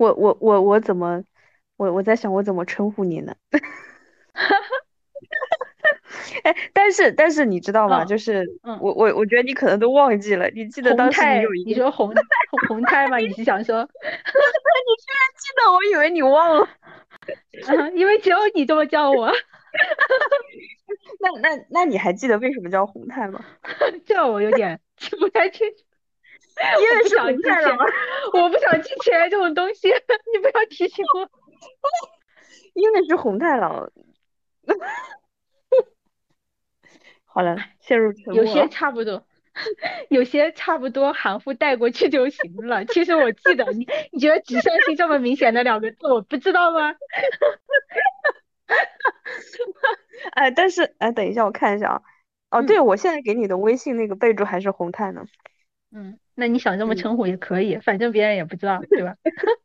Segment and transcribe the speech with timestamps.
[0.00, 1.22] 我我我我怎么，
[1.76, 3.36] 我我在想我怎么称呼你呢？
[6.42, 8.02] 哎，但是但是你知道吗？
[8.06, 8.46] 就是
[8.80, 12.14] 我我我觉得你可能都忘记了，你记得当时你有一你说红
[12.66, 13.18] 红胎吗？
[13.18, 13.82] 你是想说？
[13.84, 13.90] 你
[14.96, 15.70] 居然记得？
[15.70, 16.66] 我以为你忘了。
[17.94, 19.30] 因为只有你这么叫我。
[21.20, 23.44] 那那那你还记得为什么叫红太吗？
[24.06, 25.74] 这我有点记不太清楚。
[26.80, 27.76] 因为是红太狼。
[28.34, 29.88] 我不想记起来这种东西，
[30.32, 31.28] 你不要提醒我。
[32.74, 33.90] 因为是红太狼。
[37.24, 38.34] 好了，陷入沉默。
[38.34, 39.24] 有些差不多，
[40.08, 42.84] 有些差不多，含糊带过去就行了。
[42.86, 46.92] 其实我记得，你你觉得指向性这么明显的两个字，我不知道吗？
[50.32, 52.02] 哎，但是哎，等一下，我看一下啊。
[52.50, 55.24] 哦，对，我现在给你的微信那个备注还是红太呢。
[55.92, 59.16] 嗯，那你想这么称呼也可以，反正别人也不知道，对吧？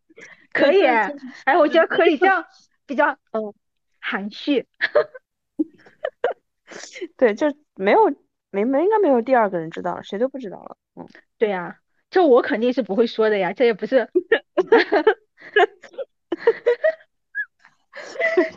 [0.52, 2.46] 可以，哎，我觉得可以这样，
[2.86, 3.54] 比较 嗯
[4.00, 4.66] 含蓄。
[7.17, 8.14] 对，就没有
[8.52, 10.78] 没没应该没有第二个人知道了，谁都不知道了。
[10.95, 14.10] 嗯，对呀，这我肯定是不会说的呀，这也不是。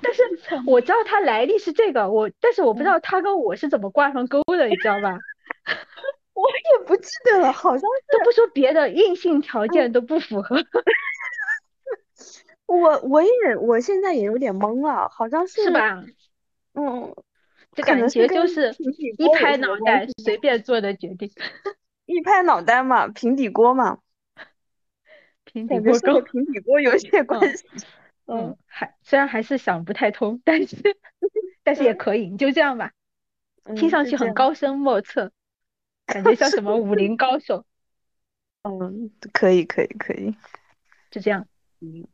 [0.02, 0.22] 但是
[0.66, 5.18] 我知道他来历是这个，我但是我不知道他跟我是怎么挂上钩的，你知道吧？
[6.38, 10.56] 我也不记得了，好像都不说别的，硬性条件都不符合。
[12.66, 13.28] 我我也
[13.60, 16.04] 我现在也有点懵了，好像是是吧？
[16.74, 17.14] 嗯。
[17.74, 18.74] 这感觉就是
[19.18, 21.30] 一拍脑袋随便做的决定，
[22.06, 23.98] 一拍脑袋嘛，平底锅嘛，
[25.44, 27.64] 平底锅跟平底锅有些关系。
[28.26, 30.76] 嗯，还虽然还是想不太通，但是
[31.62, 32.90] 但是也可以，你就这样吧。
[33.76, 35.30] 听上去很高深莫测，
[36.08, 37.64] 感觉像什么武林高手。
[38.62, 40.34] 嗯，可以可以可以，
[41.10, 41.46] 就这样。
[41.80, 42.08] 嗯，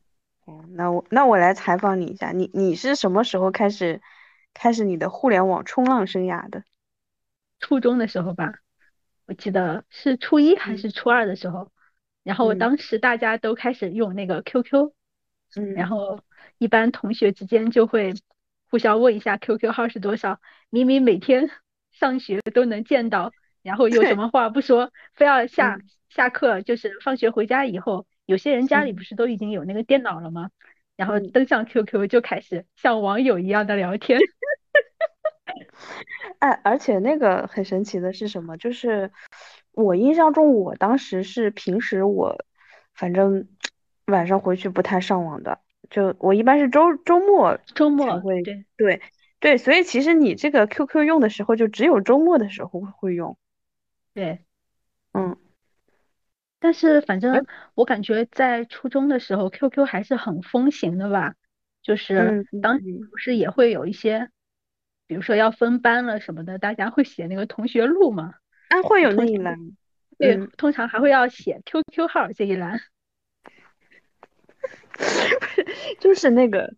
[0.44, 4.02] 哦，那我那我来采访你一下，你你是什么时候开始？
[4.56, 6.62] 开始你的互联网冲浪生涯的，
[7.58, 8.60] 初中的时候吧，
[9.26, 11.72] 我记得是初一还是初二的时候，
[12.22, 14.92] 然后我当时大家都开始用那个 QQ，
[15.56, 16.20] 嗯，然后
[16.58, 18.14] 一般同学之间就会
[18.70, 20.40] 互相问一下 QQ 号是多少，
[20.70, 21.50] 明明每天
[21.90, 23.32] 上学都能见到，
[23.64, 30.50] 然后有什么话不说，非要下下课就是放学回家以后，有些人家里不是都已经有那个电脑了吗？
[30.96, 34.20] 然后登上 QQ 就开始像网友一样的聊天。
[36.38, 38.56] 哎，而且那个很神奇的是什么？
[38.58, 39.10] 就是
[39.72, 42.36] 我印象中，我当时是平时我
[42.94, 43.48] 反正
[44.06, 45.58] 晚上回去不太上网的，
[45.90, 49.02] 就我一般是周周末周末会对对
[49.40, 53.36] 对，所以其实你这个 QQ 用的时候，就只有周末的时候会用。
[54.14, 54.44] 对，
[55.12, 55.36] 嗯。
[56.60, 57.44] 但是反正
[57.74, 61.34] 我感觉在初中的时候，QQ 还是很风行的吧，
[61.82, 64.30] 就是当时不是也会有一些。
[65.06, 68.36] 比如说要分班了什么的，大家会写那个同学录嘛？
[68.70, 69.58] 啊，会有那一栏。
[70.18, 72.80] 对，通常还会要写 QQ 号这一栏。
[76.00, 76.72] 就是那个，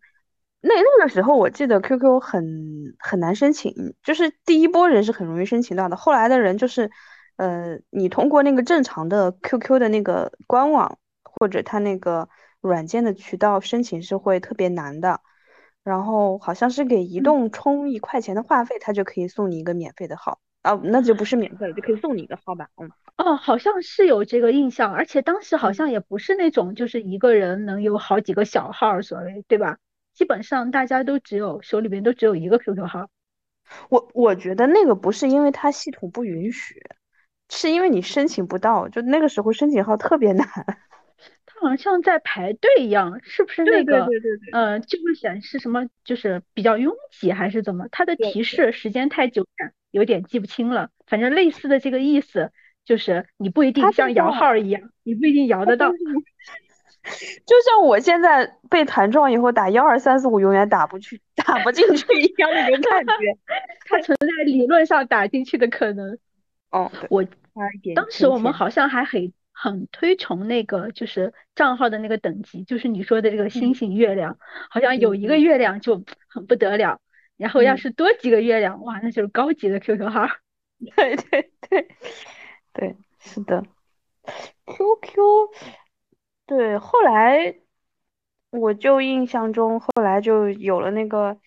[0.59, 6.91] 那那个时候我记得 QQ 很很难申请，就是第一波人是很容易申请到的，后来的人就是，
[7.37, 12.29] 呃，你通过那个正常的 QQ 的那个官网或者他那个
[12.61, 15.21] 软件的渠道申请是会特别难的。
[15.83, 22.67] 然后好像是给移动充一块钱的话费，他就可以送你一个免费的号啊，那就不是免费了，就可以送你一个号吧。
[22.75, 29.77] 嗯，哦，好像是有这个印象，而且当时好像也不是那种就是一个人能有好几个小号，所谓对吧？
[30.13, 33.07] 基本上大家都只有手里边都只有一个 QQ 号。
[33.87, 36.83] 我我觉得那个不是因为它系统不允许，
[37.49, 40.47] 是因为你申请不到，就那个时候申请号特别难。
[41.59, 44.05] 好像在排队一样，是不是那个？
[44.05, 44.51] 对对对对。
[44.51, 47.87] 呃，就会显示什么，就是比较拥挤还是怎么？
[47.91, 50.89] 它的提示时间太久远，有点记不清了。
[51.07, 52.51] 反正类似的这个意思，
[52.85, 55.91] 就是你不一定像摇号一样，你不一定摇得到。
[57.07, 63.13] 就像我现在被弹撞以后打幺二三四五永远打不去，打不进去一样那种感觉。
[63.87, 66.19] 它存在理论上打进去的可能。
[66.69, 67.25] 哦，我
[67.95, 69.33] 当时我们好像还很。
[69.59, 74.37] 很推崇那个就是账号的那个等级，就是你说的这个星星月亮，
[74.69, 77.01] 好像有一个月亮就很不得了，
[77.37, 80.27] 然后要是多几个月亮，哇，那就是高级的 QQ 号。
[80.95, 81.87] 对对对
[82.71, 83.65] 对，是的
[84.67, 85.49] ，QQ，
[86.45, 87.55] 对，后来
[88.51, 91.39] 我就印象中后来就有了那个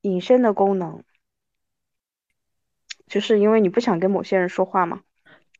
[0.00, 1.04] 隐身的功能，
[3.06, 5.02] 就是因为你不想跟某些人说话嘛。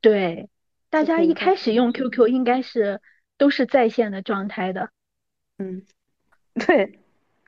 [0.00, 0.48] 对。
[0.92, 3.00] 大家一开始用 QQ 应该是
[3.38, 4.90] 都是在线的状态的，
[5.56, 5.84] 嗯，
[6.66, 6.98] 对，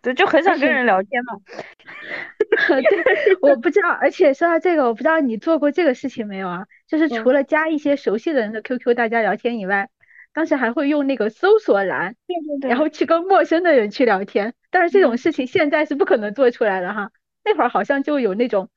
[0.01, 1.35] 对，就很想跟人聊天嘛。
[2.69, 6.67] 对，我不知道，而且说到这个，我不知道你做过这个事情没有啊？
[6.87, 9.91] 就是除嗯，了加一些熟悉的人的 QQ 大家聊天以外，
[10.33, 14.55] 当时还会用那个搜索栏，对对对，然后去跟陌生的人去聊天。
[14.71, 17.11] 但是这种嗯，事情现在是不可能做出来的哈。
[17.45, 18.71] 那会儿好像就有那种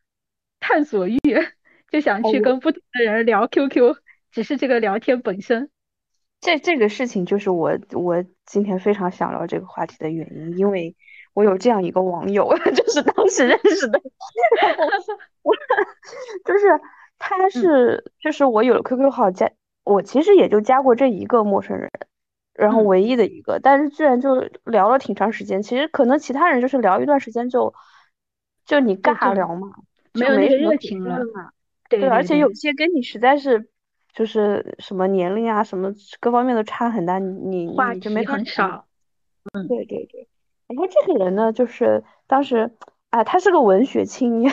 [0.60, 1.20] 探索欲，
[1.92, 3.96] 就想去跟不同的人聊 QQ，
[4.32, 5.70] 只是这个聊天本身。
[6.42, 10.96] 这这个事情就是我我今天非常想聊这个话题的原因，因为
[11.34, 14.00] 我有这样一个网友， 就是当时认识的，
[15.42, 15.56] 我
[16.44, 16.80] 就是
[17.18, 19.50] 他嗯是就是我有了 QQ 号加，
[19.84, 21.90] 我其实也就加过这一个陌生人，
[22.54, 24.36] 然后嗯，唯一的一个，但是居然就
[24.66, 27.74] 聊了挺长时间，其实可能其他人就是聊一段时间就
[28.66, 29.72] 就你尬聊嘛，
[30.14, 31.26] 没有那个热情了。
[31.34, 31.52] 嘛。
[32.00, 33.70] 对，而对对对，且有些跟你实在是
[34.14, 38.26] 就是什么年龄啊，什么各方面都差很大，你你你就没。
[38.26, 38.86] 很少。
[39.54, 40.28] 嗯，对对对，
[40.68, 42.72] 然后这个人呢，就是当时
[43.12, 44.52] 啊，他是个文学青年，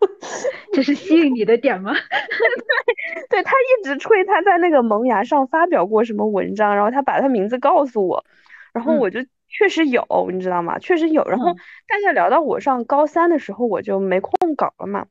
[0.72, 1.92] 这是吸引你的点吗？
[3.28, 8.24] 对，对他一直吹他在那个萌芽上发表过什么文章，然后他把他名字告诉我，
[8.72, 10.78] 然后嗯我就确实有，你知道吗？
[10.78, 11.22] 确实有。
[11.24, 11.56] 然后嗯
[11.86, 15.06] 大家聊到我上高三的时候，我就没空搞了嘛。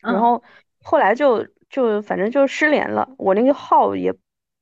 [0.00, 0.42] 然嗯后
[0.82, 4.14] 后来就就反正就失联了，我那个号也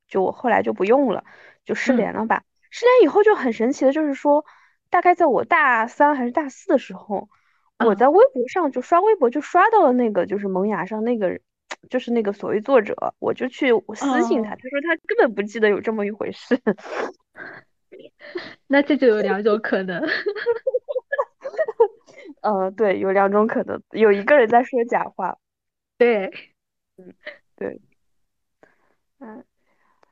[0.07, 1.23] 就我后来就不用了，
[1.65, 2.43] 就失嗯联了吧。
[2.69, 4.45] 失联以后就很神奇的，就是说，
[4.89, 7.27] 大概在我大三还是大四的时候，
[7.79, 11.39] 我嗯，在微博上就刷微博，就刷到了那个就是萌芽上那个，
[11.89, 16.57] 就是那个所谓作者，我就去私信他，哦，他说他根本不记得有这么一回事。
[18.67, 20.01] 那这就有两种可能。
[22.41, 25.37] 呃，对，有两种可能，有一个人在说假话。
[26.01, 26.31] 对，
[26.97, 27.13] 嗯，
[27.55, 27.79] 对，
[29.19, 29.45] 嗯，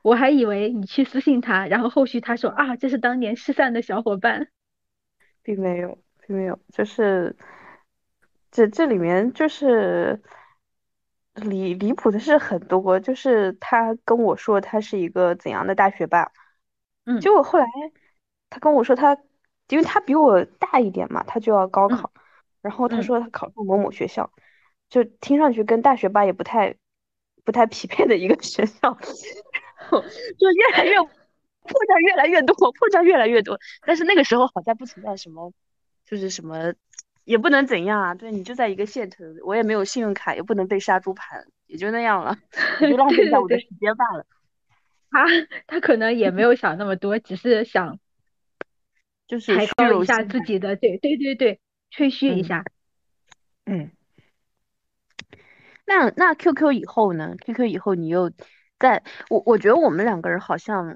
[0.04, 4.50] 我还以为你去私信他，然后后续他说啊，这是当年失散的小伙伴。
[5.42, 5.98] 并没有，
[6.28, 7.36] 并没有，就是
[8.52, 10.22] 这这里面就是
[11.34, 16.32] 离离谱的事很多，就是他跟我说他是一个怎样的大学霸，
[17.06, 17.20] 嗯。
[17.20, 17.66] 结果后来
[18.52, 19.18] 他跟我说他，
[19.70, 21.98] 因为他比我大一点嘛，他就要高嗯。
[21.98, 22.14] 考，
[22.62, 24.32] 然后他嗯，说他考上某某学校，
[24.90, 26.76] 就听上去跟大学霸也不太
[27.44, 28.94] 不太匹配的一个学校，
[29.92, 33.60] 就越来越破绽越来越多，破绽越来越多。
[33.82, 35.54] 但是那个时候好像不存在什么，
[36.06, 36.74] 就是什么
[37.24, 42.38] 也不能怎样啊，对你就在一个县城，我也没有信用卡，也不能被杀猪盘，也就那样了，
[42.82, 44.26] 也就浪费一下我的时间罢了。
[45.12, 45.26] 他
[45.68, 48.00] 他可能也没有想那么多，只是想
[49.28, 50.22] 就是虚抬高一荣心嘛。
[50.22, 51.60] 下自己的，对对对对，
[51.92, 52.64] 吹嘘一嗯下。
[53.66, 53.92] 嗯。
[55.90, 58.32] 那那 QQ 以后呢？QQ 以后你又
[58.78, 60.96] 在我我觉得我们两个人好像，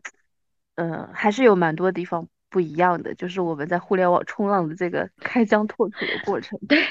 [0.76, 6.86] 呃，还是有蛮多地方不一样的，就是我们在互联网冲浪的这个开疆拓土的过程， 对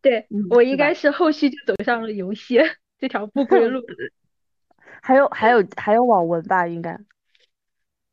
[0.00, 0.78] 对，嗯，我应？
[0.78, 2.58] 该是后续就走上了游戏
[2.98, 3.82] 这条不归路。
[5.02, 6.98] 还有还有还有网文吧，应该，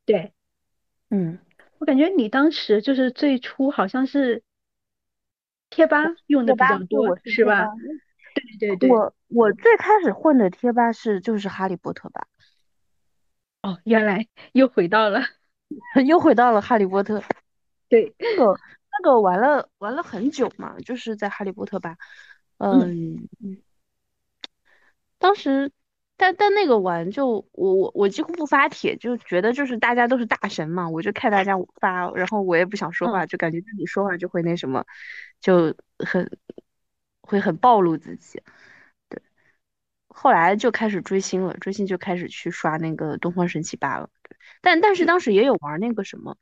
[0.04, 0.32] 对，
[1.08, 1.38] 嗯，
[1.78, 4.42] 我感觉你当时就是最初好像是
[5.70, 7.68] 贴吧用的比较多，是吧？
[8.58, 12.26] 对对对，我我最开始混的贴吧是就是哈利波特吧，
[13.62, 15.20] 哦，原来又回到了，
[16.06, 17.22] 又回到了哈利波特，
[17.88, 18.58] 对，那个
[18.98, 21.96] 那个玩了玩了很久嘛，就是在哈利波特吧，
[22.58, 23.62] 嗯嗯。
[25.18, 25.70] 当时，
[26.16, 33.12] 但但那个玩就我我我几乎不发帖，就觉得就是大家都是大神嘛，我就看大家发，然后我也不想说嗯。
[33.12, 34.86] 话，就感觉自己说话就会那什么，
[35.42, 36.38] 就很
[37.30, 38.42] 会很暴露自己。
[39.08, 39.22] 对，
[40.08, 44.10] 后来就开始追星了，追星就开始去刷那个东方神起吧了。
[44.22, 46.36] 对，但但是当时也有玩那个什么，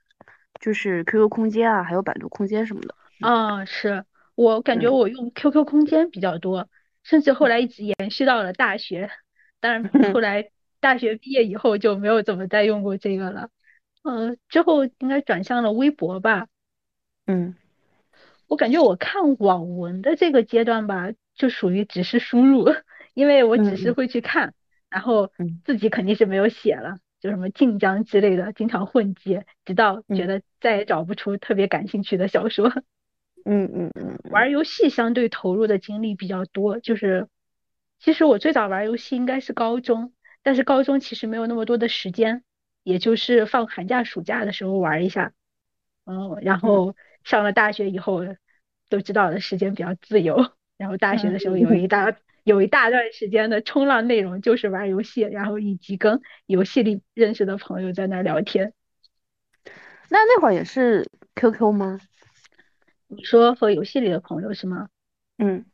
[0.61, 2.95] 就是 QQ 空间啊，还有百度空间什么的。
[3.21, 4.05] 啊，是
[4.35, 6.69] 我感觉嗯我用 QQ 空间比较多，
[7.03, 9.11] 甚至后嗯来一直延续到了大学，
[9.61, 13.51] 当然 后来大学毕业以后就没有怎么再用过这个了。
[14.03, 16.47] 嗯，之后应该转向了微博吧。
[17.27, 17.55] 嗯
[18.49, 22.65] 我感觉我看网文的这个阶段吧，就属于只是输入，
[23.15, 24.55] 因为我只是嗯会去看，
[24.89, 25.61] 然后嗯。
[25.65, 30.27] 自己肯定是没有写了，就什么晋江之类的，经常混接，直到觉嗯。
[30.27, 32.71] 得再也找不出特别感兴趣的小说。
[33.45, 34.33] 嗯嗯嗯嗯。
[34.33, 37.29] 玩游戏相对投入的精力比较多，就是
[37.99, 40.13] 其实我最早玩游戏应该是高中，
[40.43, 42.45] 但是高中其实没有那么多的时间，
[42.83, 45.33] 也就是放寒假暑假的时候玩一下。
[46.07, 46.61] 嗯，然嗯。
[46.61, 46.97] 后
[47.29, 48.23] 上了大学以后，
[48.89, 58.73] 都知道的时间比较自由，然后大学嗯的时候有嗯一大有一大段时间的冲浪内容就是玩游戏，然后以及跟游戏里认识的朋友在那儿聊天。
[60.09, 61.99] 那那会儿也是 QQ 吗？
[63.09, 64.89] 你说和游戏里的朋友是吗？
[65.37, 65.65] 嗯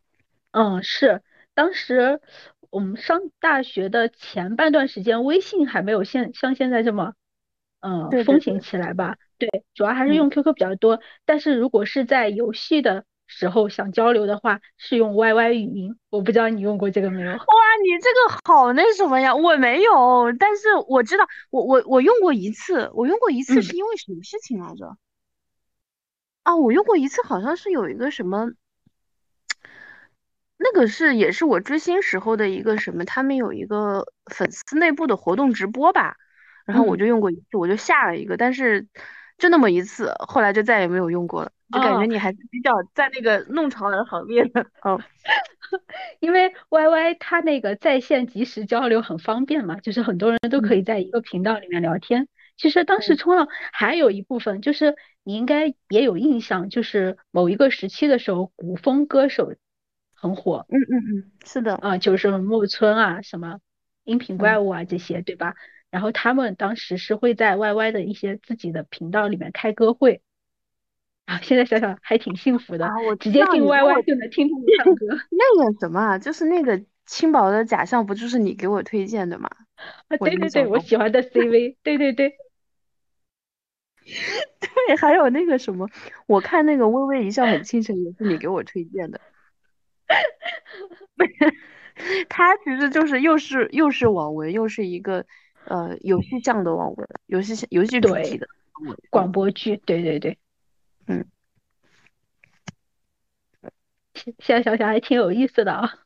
[0.50, 1.22] 嗯，是，
[1.54, 2.20] 当时
[2.70, 7.14] 我们上大学的前半段时间，微信还没有现像现在这么，
[7.80, 9.16] 嗯，风行起来吧。
[9.38, 11.00] 对，主要还是嗯，用 QQ 比较多。
[11.24, 15.96] 但是如果是在游戏的时候想交流的话，是用 YY 语音。
[16.10, 17.32] 我不知道你用过这个没有？
[17.32, 17.36] 哇，
[17.82, 19.34] 你这个好那什么呀？
[19.34, 24.96] 我没有，但是我知道，我我我用过一次，我用过一次嗯是因为什么事情来着？
[26.42, 28.50] 啊，我用过一次，好像是有一个什么。
[30.56, 36.16] 那个是也是我追星时候的一个什么，他们有一个粉丝内部的活动直播吧，
[36.64, 38.86] 然后我嗯，就用过一次，我就下了一个，但是
[39.44, 44.98] 就那么一次，后来就再也没有用过了，就感觉哦，你还是比较在那个弄潮儿行列的，哦，
[46.18, 50.84] 因为 YY 它那个在线即时交流很方便嘛，就是很多人都可以嗯。
[50.84, 52.26] 在一个频道里面聊天。
[52.56, 53.18] 其实当时嗯。
[53.18, 59.52] 冲浪还有一部分就是你应该也有印象，就是某一个时期的时候，古风歌手
[60.14, 63.58] 很火，嗯嗯嗯，是的，啊、就是木村啊，什么
[64.04, 65.54] 音频怪嗯物啊这些，对吧？
[65.94, 70.22] 然后他们当时是会在 YY 的一些自己的频道里面开歌会
[71.24, 79.48] 啊，现在想想还挺幸福的，啊，我直接进 YY 就能听他们唱歌 那个什么啊，就是那个轻薄的假象，不就是你给我推荐的吗？
[80.08, 82.34] 啊，对对对，我喜欢的 CV，对对对。
[84.58, 85.88] 对，还有那个什么，
[86.26, 89.20] 我看那个微微一笑很倾城也是你给我推荐的。
[92.28, 95.24] 他其实就是又是又是网文，又是一个
[95.66, 98.48] 呃游戏向的网文，游戏游戏主题对，的。
[99.10, 100.38] 广嗯播剧，对对对，
[101.06, 101.24] 嗯，
[104.14, 105.98] 现现在想想还挺有意思的啊。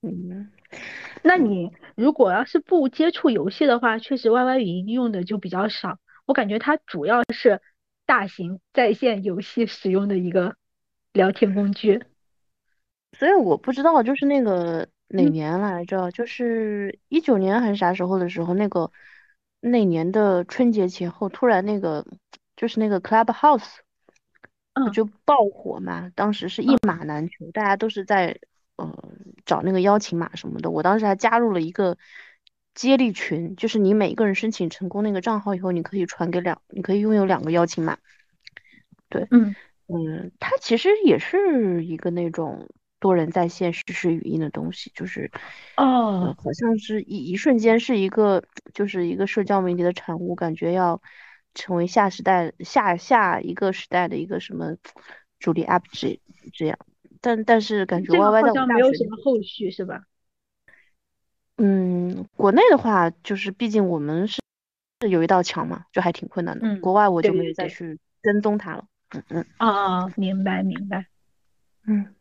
[0.00, 0.50] 嗯，
[1.22, 5.98] 那你如果要是不接触游戏的话，确实 YY 语音用的就比较少。
[6.26, 7.60] 我感觉它主要是
[8.06, 10.56] 大型在线游戏使用的一个
[11.12, 12.04] 聊天工具。
[13.18, 18.90] 所以我不知道就是那个哪嗯年来着，就是一九年还是啥时候的时候，那个
[19.60, 22.04] 那年的春节前后，突然那个
[22.56, 23.76] 就是那个 Clubhouse
[24.74, 26.10] 不嗯就爆火嘛？
[26.14, 28.38] 当时是一嗯码难求，大家都是在
[28.76, 28.90] 呃
[29.44, 30.70] 找那个邀请码什么的。
[30.70, 31.98] 我当时还加入了一个
[32.74, 37.98] 接力群，就是你每一个人申请成功那个账号以后，你可以传给两，你可以拥有两个邀请码。
[39.10, 39.54] 对，嗯，
[39.88, 42.70] 嗯，它其实也是一个那种
[43.02, 45.30] 多人在线实时语音的东西，就是
[45.76, 51.02] 呃，哦，好像是一一瞬间是一个就是一个社交媒体的产物，感觉要
[51.52, 54.76] 成为下时代下下一个时代的一个什么
[55.40, 56.20] 主力 UP 这
[56.54, 56.78] 这样。
[57.20, 60.04] 但但是感觉这个 YY 好在我没有什么后续是吧？
[61.56, 64.40] 嗯，国内的话就是毕竟我们是
[65.00, 66.66] 是有一道墙嘛，就还挺困难的。
[66.66, 68.86] 嗯，国外我就没有再去跟踪它了。
[69.10, 71.06] 嗯嗯啊，明白明白。
[71.86, 72.14] 嗯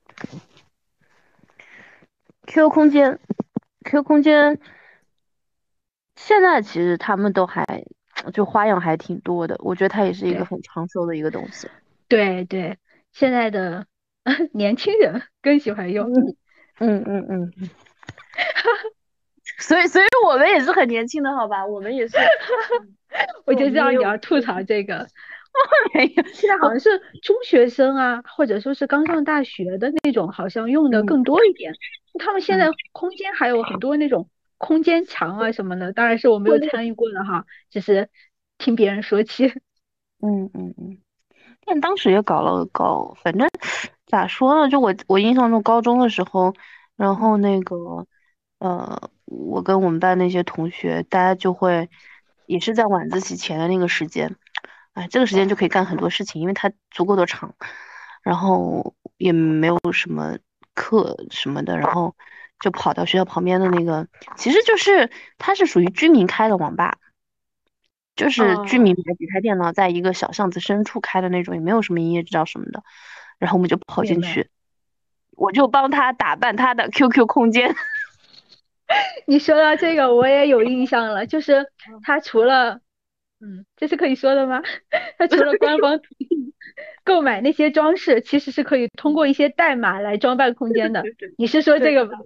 [2.52, 3.18] ，Q 空间
[3.86, 4.60] ，Q 空间
[6.18, 7.66] 现在其实他们都还
[8.34, 11.70] 就花样还挺多的，我觉得它也是一个很长寿的一个东西。
[12.10, 12.78] 对对，
[13.14, 13.86] 现在的
[14.52, 16.12] 年轻人更喜欢用。
[16.80, 17.52] 嗯嗯嗯
[19.58, 21.66] 所以所以我们也是很年轻的，好吧？
[21.66, 22.18] 我们也是，
[22.84, 22.98] 嗯
[23.46, 25.08] 我就知道你要吐槽这个。
[25.94, 26.90] 没有 现在好像是
[27.22, 31.74] 中学生啊，或者说是刚上大学的那种，好像用的嗯更多一点。
[32.20, 38.10] 他们现在嗯，空间还有很多那种空间墙啊什么的，当然是我没有参与过的哈，只是
[38.58, 39.48] 听别人说起。
[40.24, 40.98] 嗯嗯嗯，
[41.66, 43.50] 但当时也搞了搞，反正
[44.06, 44.70] 咋说呢？
[44.70, 46.54] 就我我印象中高中的时候，
[46.96, 48.06] 然后那个
[48.60, 51.90] 呃，我跟我们班那些同学，大家就会
[52.46, 54.36] 也是在晚自习前的那个时间，
[54.94, 57.56] 哎，这个时间就可以干很多事情，因为它足够的长，
[58.24, 60.38] 然后也没有什么
[60.74, 62.16] 课什么的，然后
[62.60, 66.98] 就跑到学校旁边的那个，其实就是它是属于居民开的网吧。
[68.14, 72.84] 就是居民哦，买几台电脑，在一个小巷子深处开的那种，也没有什么营业执照什么的。
[73.40, 74.04] 然后我们就跑。
[74.04, 74.50] 进去，
[75.38, 77.74] 我就帮他打扮他的 QQ 空间。
[79.26, 81.66] 你说到这个，我也有印象了，就是
[82.04, 82.82] 他除了，
[83.42, 84.62] 嗯，这是可以说的吗？
[85.18, 86.54] 它除了官方途径
[87.04, 91.02] 购买那些装饰，其实是可以通过一些代码来装扮空间的。
[91.02, 92.20] 对对你是说这个吧？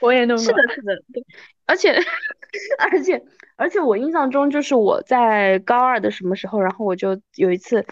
[0.00, 0.44] 我也弄过。
[0.44, 1.22] 是的，是的，对，
[1.66, 1.92] 而且
[2.78, 3.22] 而且
[3.56, 7.84] 而且我印象中就是我在高二的什么时候，然后我就有一次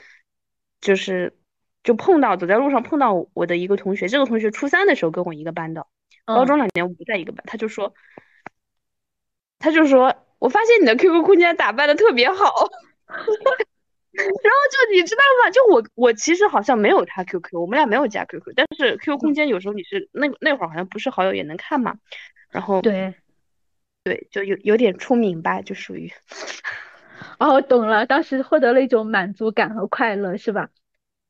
[0.81, 1.37] 就是
[1.83, 5.87] 就碰到走在路上碰到我的一个同学，这个同学初三的时候跟我一个班的，
[6.25, 7.93] 高嗯，中两年我们不在一个班，他就说
[9.59, 12.69] 他就说我发现你的 QQ 空间打扮的特别好。
[14.17, 15.51] 然后就你知道吗？
[15.51, 21.97] 就我我其实好像没有他 QQ，我们俩没有加 QQ，但是 QQ 空间有时候你是那那会儿好像不是好友也能看嘛，
[22.51, 23.15] 然后对
[24.05, 26.11] 对，就有有点出名吧，就属于。
[27.39, 30.71] 哦，懂了，当时获得了一种满足感和快乐，是吧？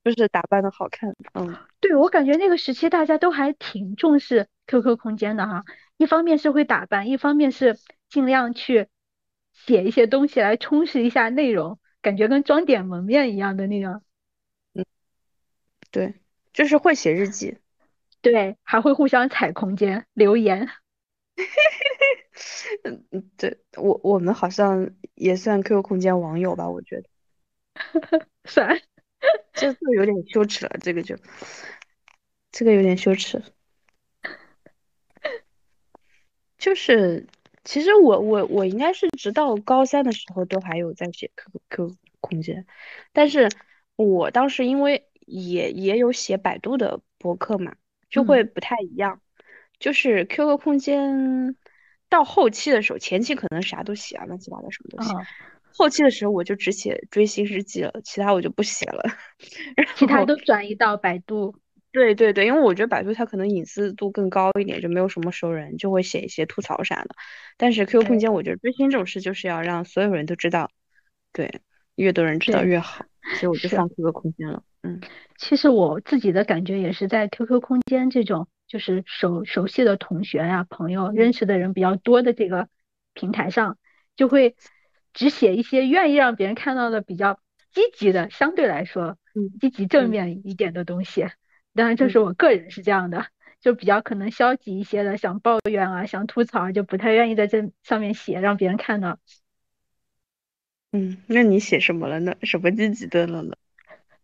[0.05, 5.65] 就是打扮的好看，嗯，对我感觉那个时期大家都还挺重视 QQ 空间的哈，
[5.97, 7.77] 一方面是会打扮，一方面是
[8.09, 8.87] 尽量去
[9.67, 14.03] 写一些东西来充实一下内容，感觉跟装点门面一样的那种。
[14.75, 14.85] 嗯，
[15.91, 16.15] 对，
[16.53, 17.59] 就是会写日记，
[18.21, 20.69] 对，还会互相踩空间留言。
[22.85, 27.09] 嗯 嗯，对我我们好像也算 QQ 空间网友吧，我觉得。
[28.45, 28.81] 算。
[29.53, 31.17] 这就有点羞耻了，这个就，
[32.53, 33.43] 这个有点羞耻。
[36.59, 37.27] 就是，
[37.67, 41.29] 其实我我我应该是直到高三的时候都还有在写
[41.69, 42.65] QQ 空间，
[43.13, 43.49] 但是
[43.97, 47.75] 我当时因为也也有写百度的博客嘛，
[48.09, 49.21] 就会不太一样。
[49.81, 51.57] 就是 QQ 空间
[52.09, 55.13] 到后期的时候，前期可能啥都写啊，乱七八糟什么都写。
[55.73, 59.03] 后期的时候我就只写追星日记了，其他我就不写了，
[59.99, 61.57] 其他都转移到百度。
[61.97, 67.15] 对对对，因为我觉得百度它可能隐私度更高一点，就没有什么熟人，就会写一些吐槽啥的。
[67.57, 70.71] 但是 QQ 空间，我觉得追星这种事就是要让所有人都知道，
[71.33, 71.63] 对，
[71.95, 73.07] 越多人知道越好，
[73.41, 74.63] 所以我就放 QQ 空间了。
[74.83, 75.01] 嗯，
[75.39, 82.69] 其实我自己的感觉也是在 QQ 空间这种就是熟熟悉的同学呀、朋友、认识的人比较多的这个
[83.15, 83.79] 平台上，
[84.17, 84.55] 就会。
[85.19, 87.41] 只写一些愿意让别人看到的比较
[87.73, 91.25] 积极的，相对来说，嗯，积极正面一点的东西。
[91.77, 93.27] 当然，这是我个人是这样的，
[93.61, 99.19] 就比较可能消极一些的，想抱怨啊，想吐槽，就不太愿意在这上面写，让别人看到。
[100.93, 102.35] 嗯，那你写什么了呢？
[102.43, 103.55] 什么积极的了呢？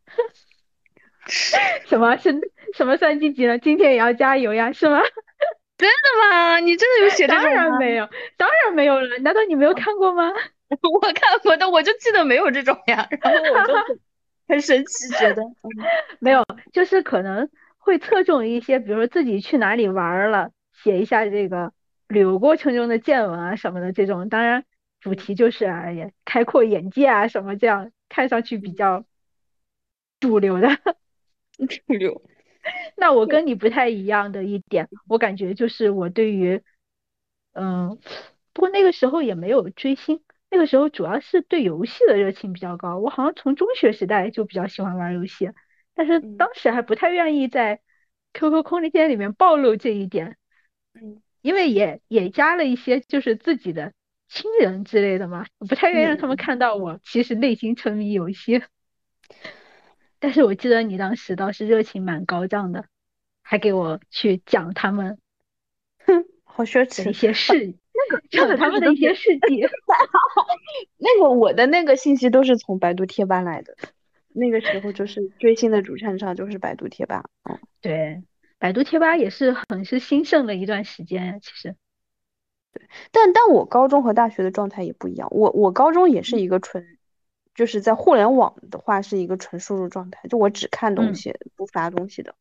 [1.86, 2.34] 什么是
[2.74, 3.58] 什么算积极了？
[3.58, 5.00] 今天也要加油呀，是吗？
[5.76, 6.58] 真的吗？
[6.60, 7.42] 你真的有写这种？
[7.42, 9.18] 当然没有，当然没有了。
[9.18, 10.32] 难道你没有看过吗？
[10.70, 13.74] 我看过的，我就记得没有这种呀，然后我就
[14.52, 15.42] 很神奇，觉得
[16.20, 21.72] 没有，就是可能会侧重一些，比如说自己去哪里玩了，写一下这个
[22.06, 24.28] 旅游过程中的见闻啊什么的这种。
[24.28, 24.66] 当然，
[25.00, 29.06] 主题就是哎呀，开阔眼界啊什么这样，看上去比较
[30.20, 30.68] 主流的。
[31.56, 32.20] 主流。
[32.94, 36.62] 那我跟你不太一样的一点，我感觉就是我对于，
[37.54, 37.98] 嗯，
[38.52, 40.22] 不过那个时候也没有追星。
[40.54, 45.50] 那个时候主要是对游戏的热情比较高，我好像从中学时代就比较喜欢玩游戏，
[45.94, 47.80] 但是当时还不太愿意在
[48.34, 50.36] QQ 空间里面暴露这一点，
[50.92, 53.94] 嗯，因为也也加了一些就是自己的
[54.28, 58.62] 亲人之类的嘛，不太愿意让他们看到我其实内心沉迷游戏。
[60.20, 62.84] 但是我记得你当时倒是热情蛮高涨的，
[63.40, 65.18] 还给我去讲他们，
[66.04, 67.74] 哼，好奢侈一些事。
[68.30, 69.66] 讲他们的一些事迹，
[70.98, 73.76] 那个我的那个信息都是从百度贴吧来的，
[74.28, 78.22] 那个时候就是追星的主战场就是百度贴吧，嗯，对，
[78.58, 81.76] 百度贴吧也是很是兴盛的一段时间，其实，
[82.72, 86.98] 对，但但我高中和大学的状态也不一样，我我高中也是一个纯，
[87.54, 92.34] 就是在互联网的话是一个纯输入状态，就我只看东西不发东西的。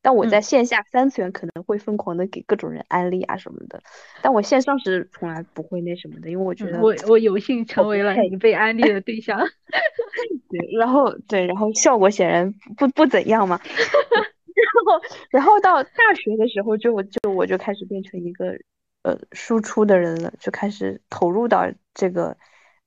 [0.00, 3.82] 但我在线下三次元可能会疯狂的给各种人安利啊什么的，
[4.22, 9.38] 但我线上是从来不会那什么的，因为我觉得我我有幸成为了你被安利的对象。
[10.48, 13.60] 对，然后对，然后效果显然不不怎样嘛。
[13.68, 18.56] 然后然后到大学的时候就就我就开始变成一个
[19.02, 22.36] 呃输出的人了，就开始投入到这个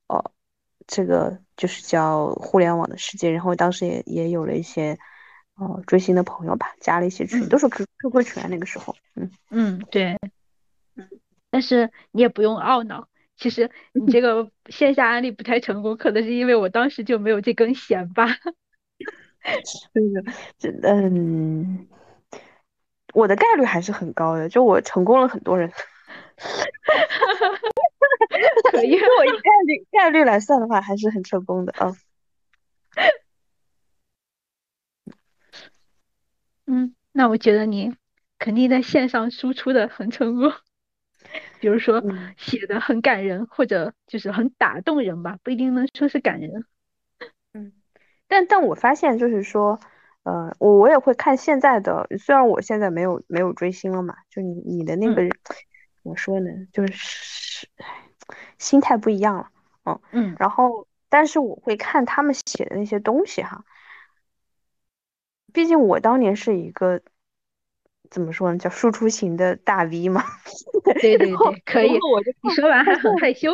[0.08, 0.32] 哦
[0.88, 4.98] 这个就是叫互联网的世界，然后当时也也有了一些。
[5.62, 8.48] 哦，追星的朋友吧，加了一些群，都是 Q QQ 群啊。
[8.50, 10.18] 那个时候，嗯嗯，对，
[10.96, 11.08] 嗯，
[11.52, 18.26] 但是你也不用懊恼，其实你这个线下安利不太成功，可能是因为我当时就没有这根弦吧。
[20.58, 21.88] 这个，嗯，
[23.14, 25.72] 我的概率还是很高的，就我成功了很多人。
[28.72, 31.96] 可以，我以概率概率来算的话，还是很成功的啊。
[36.74, 37.94] 嗯，那我觉得你
[38.40, 40.50] 肯定在线上输出的很成功，
[41.60, 42.02] 比如说
[42.38, 46.64] 写的很感人，或者就是很打动人吧，不一定能说是感人。
[47.54, 47.74] 嗯，
[48.30, 49.82] 但但我发现就是说，
[50.24, 57.68] 呃，我我也会看现在的，虽然我现在没有没有追星了嘛，就你你的那个，怎么说呢，就是
[58.58, 59.52] 心态不一样了，
[59.84, 63.66] 嗯嗯，然后但是我会看他们写的那些东西哈。
[65.54, 67.02] 毕竟我当年是一个
[68.10, 70.24] 怎么说呢，叫输出型的大 V 嘛。
[71.00, 71.92] 对对对，可以。
[72.42, 73.52] 你说完还很害羞。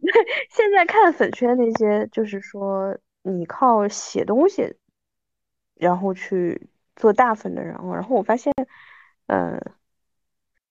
[0.50, 4.76] 现在看粉圈那些，就是说你靠写东西，
[5.76, 8.52] 然后去做大粉的人，然后我发现，
[9.28, 9.60] 嗯，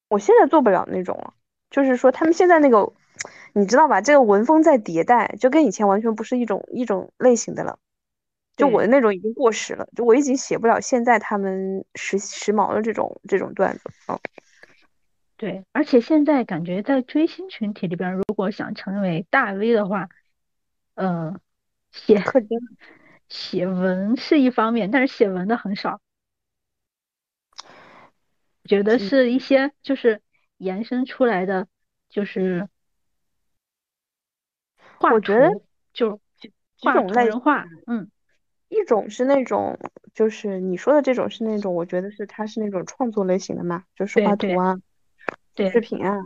[0.08, 1.34] 我现在做不了那种了。
[1.72, 2.94] 就是说他们现在那个，
[3.54, 4.02] 你知道吧？
[4.02, 7.80] 这个文风在迭代，就跟以前完全不是一种一种类型的了。
[8.56, 14.20] 就我的那种已经过时了，就我已经写不了现在他们时时髦的这种这种段子啊。
[15.38, 20.08] 对，而且现在感觉在追星群体里边，如果想成为大 V 的话，
[20.96, 21.40] 呃，
[21.92, 22.22] 写
[23.28, 26.00] 写文是一方面，但是写文的很少。
[28.64, 30.22] 觉得是一些就是
[30.58, 31.68] 延伸出来的，
[32.10, 32.70] 就是
[35.00, 35.34] 画图，
[35.92, 36.22] 就
[36.80, 38.10] 画图人画，嗯。
[38.74, 39.80] 一种是那种，
[40.14, 44.78] 就是你说的这种是那种，我觉得是它是那种创作类型的嘛，就是画图啊、
[45.54, 46.18] 对视频啊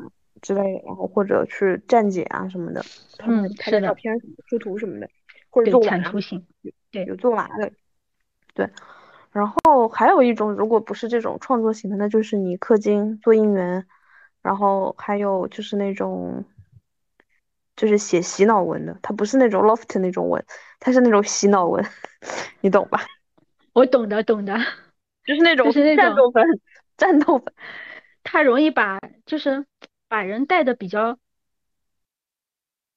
[0.42, 2.84] 之类的，然后或者去站姐啊什么的，
[3.18, 5.10] 他们拍照片、出图什么的，
[5.50, 6.48] 或者做产出型，
[6.92, 7.72] 对，有做娃的，
[8.54, 8.70] 对。
[9.32, 13.86] 然后还有一种，如果不是这种创作型的，那就是你氪金做应援，
[14.42, 16.46] 然后还有就是那种。
[17.80, 20.44] 就是写洗脑文的，它不是那种 loft 那种文，
[20.80, 21.84] 它是那种洗脑文，
[22.62, 23.06] 你懂吧？
[23.74, 24.56] 我懂的，懂的，
[25.26, 26.44] 就是那种 战斗粉，
[26.98, 27.54] 战斗粉，
[28.24, 29.66] 他容易把就是
[30.08, 31.20] 把人带的比较，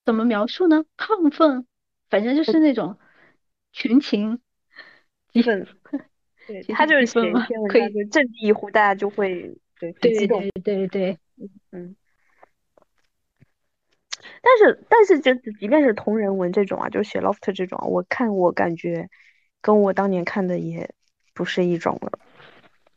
[0.04, 0.84] 怎么描述呢？
[0.96, 1.66] 亢奋，
[2.08, 2.98] 反正就是那种
[3.72, 4.40] 群情
[5.32, 5.66] 激愤，
[6.46, 11.18] 对他就是写一篇文章就振臂一呼，大家就会对对对对对对，
[11.70, 11.96] 嗯。
[14.42, 19.08] 但是，但是，就即便是同人文这种啊，就写 loft 这种，我看我感觉
[19.60, 20.90] 跟我当年看的也
[21.34, 22.18] 不是一种了，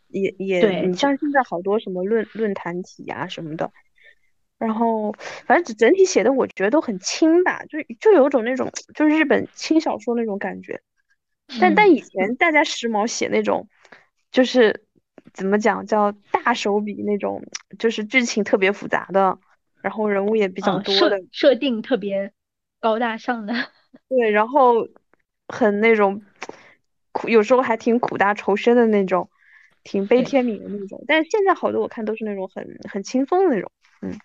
[0.07, 3.71] 也也，你像现在好多什么论论坛体啊什么的，
[4.57, 5.13] 然后
[5.45, 10.81] 反正整体写的我觉得都很轻吧，就就有种那种就是日本轻小说那种感觉，
[11.59, 11.99] 但但以。
[11.99, 13.67] 前大家时髦写那种，
[14.31, 14.85] 就是
[15.33, 17.43] 怎么讲叫大手笔那种，
[17.77, 19.37] 就是剧情特别复杂的。
[19.83, 22.31] 然后人物也比较多的设定特别
[22.79, 23.53] 高大上的，
[24.07, 24.87] 对，然后
[25.49, 26.21] 很那种
[27.11, 29.29] 苦，有时候还挺苦大仇深的那种，
[29.83, 31.03] 挺悲天悯人的那种。
[31.05, 33.69] 但是现在好多我看都是那种很很轻松的那种，
[34.01, 34.17] 嗯，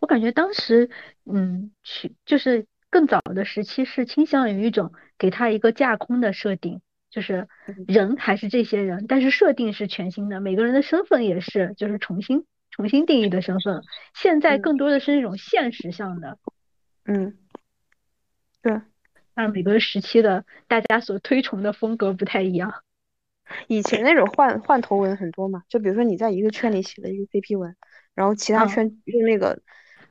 [0.00, 0.90] 我感觉当时
[1.24, 7.46] 嗯去就是更早的时期是倾向于一种给他一个架空的设定，就是
[7.86, 12.44] 人还是这些人，但是设定是全新的，每个人的身份也是就是重新。
[12.76, 13.82] 重新定义的身份，
[14.14, 16.38] 现在更多的是那种现实向的，
[17.06, 17.38] 嗯，
[18.60, 18.82] 对，
[19.34, 22.82] 但每个时期的大家所推崇的风格不太一样。
[23.66, 27.74] 以前那种换换头文很多嘛，就比如说你在一个圈里写了一个 CP 文，
[28.14, 29.62] 然后其他圈用那个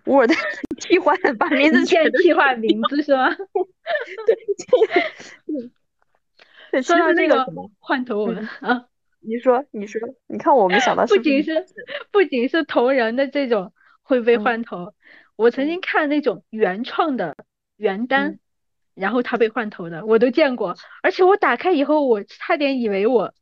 [0.06, 0.32] Word
[0.80, 3.30] 替换，把名字全替换名字是吗？
[4.25, 5.69] 对，
[6.71, 7.45] 对，说到这个
[7.78, 8.88] 换头文啊。
[9.27, 11.65] 你说，你说，你看我们想到 不仅是
[12.11, 14.93] 不仅是同人的这种会被换头，
[15.35, 17.35] 我曾经看那种原创的
[17.75, 18.39] 原单，
[18.93, 20.75] 然后他被换头的，我都见过。
[21.01, 23.33] 而且我打开以后，我差点以为我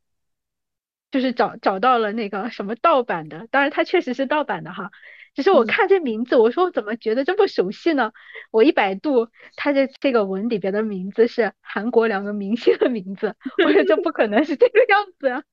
[1.10, 4.90] 就是找找到了那个什么盗版的，当然它确实是盗版的哈。
[5.34, 8.12] 只是我看这名字，我说我怎么觉得这么熟悉呢？
[8.52, 13.34] 我一百度，他的这个文里边的名字是韩国两个明星的名字，
[13.66, 15.44] 我说这不可能是这个样子。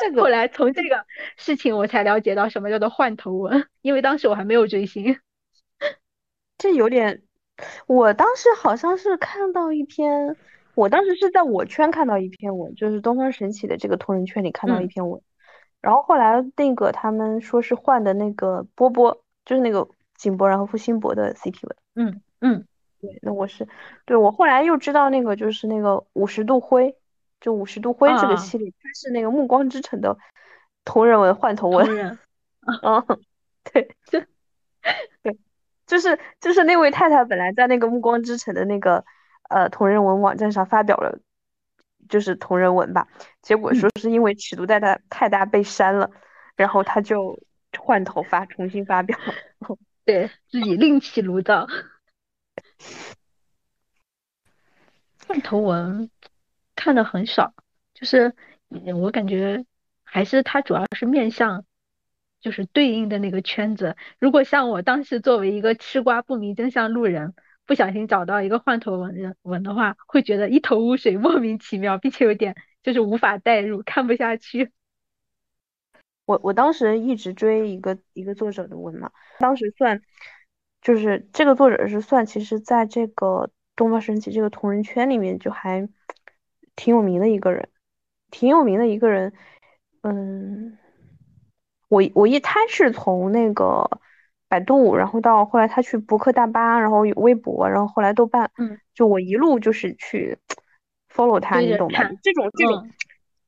[0.00, 5.18] 这个后来从这个事情我才了解到什么叫做换头文，因为当时我还没有追星。
[6.58, 7.22] 这有点，
[7.86, 10.36] 我当时好像是看到一篇，
[10.74, 15.22] 我当时是在我圈看到一篇文，就是东方神起的这个同人圈里看到一篇文，
[15.80, 21.76] 然后后来那个他们说是换的那个波波，就是那个井柏然和付辛博的 CP 文。
[21.94, 22.66] 嗯嗯，
[23.00, 23.68] 对，那我是，
[24.04, 26.96] 对我后来又知道那个就是那个五十度灰。
[27.40, 30.18] 就五十度灰这个系列，它是那个暮光之城的
[30.84, 32.18] 同人文换头文。
[32.82, 33.04] 嗯，
[33.64, 34.20] 对， 就
[35.22, 35.38] 对，
[35.86, 39.04] 就是就是那位太太本来在那个暮光之城的那个
[39.48, 41.18] 呃同人文网站上发表了，
[42.08, 43.08] 就是同人文吧，
[43.42, 46.10] 结果说是因为尺度太大太大被删了，
[46.56, 47.40] 然后他就
[47.78, 49.16] 换头发重新发表，
[50.04, 51.66] 对自己另起炉灶。
[55.26, 56.10] 换头文。
[56.78, 57.52] 看的很少，
[57.92, 58.32] 就是
[59.02, 59.66] 我感觉
[60.04, 61.64] 还是它主要是面向，
[62.40, 63.96] 就是对应的那个圈子。
[64.20, 67.34] 如果像我当时作为一个吃瓜不明真相路人，
[67.66, 74.70] 不小心找到一个换头文人文的话，会觉得一头雾水、莫名其妙，并且有点就是无法代入，看不下去。
[76.24, 79.10] 我我当时一直追一个一个作者的文嘛，
[79.40, 80.00] 当时算
[80.80, 85.88] 就是这个作者是算，其实在这个东方神起这个同人圈里面就还
[86.78, 87.68] 挺有名的一个人，
[88.30, 89.32] 挺有名的一个人。
[90.02, 90.78] 嗯，
[91.88, 94.00] 我我一他是从那个
[94.48, 100.38] 百度，然后到后来他去博客大巴，然后有微博，然后后来豆瓣，嗯，就我一路就是去
[101.12, 101.98] follow 他，你懂吗？
[102.22, 102.88] 这种这种。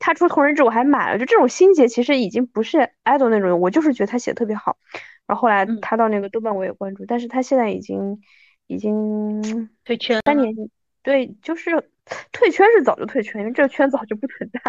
[0.03, 4.79] 他出同人志我还买了，就这种心结其实已经不是 idol 那种，我就是觉得他写的特别好。
[5.27, 8.19] 然后后来他到那个豆瓣我也关注，但是他现在已经
[8.67, 10.55] 已经退圈三年，
[11.03, 11.91] 对，就是
[12.33, 14.61] 退圈是早就退圈，因为这个圈早就不存在。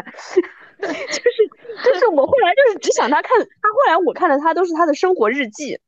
[0.82, 1.50] 就是
[1.84, 5.80] 就是我后来就是只想他看他后来我看的他都是他的生活日记，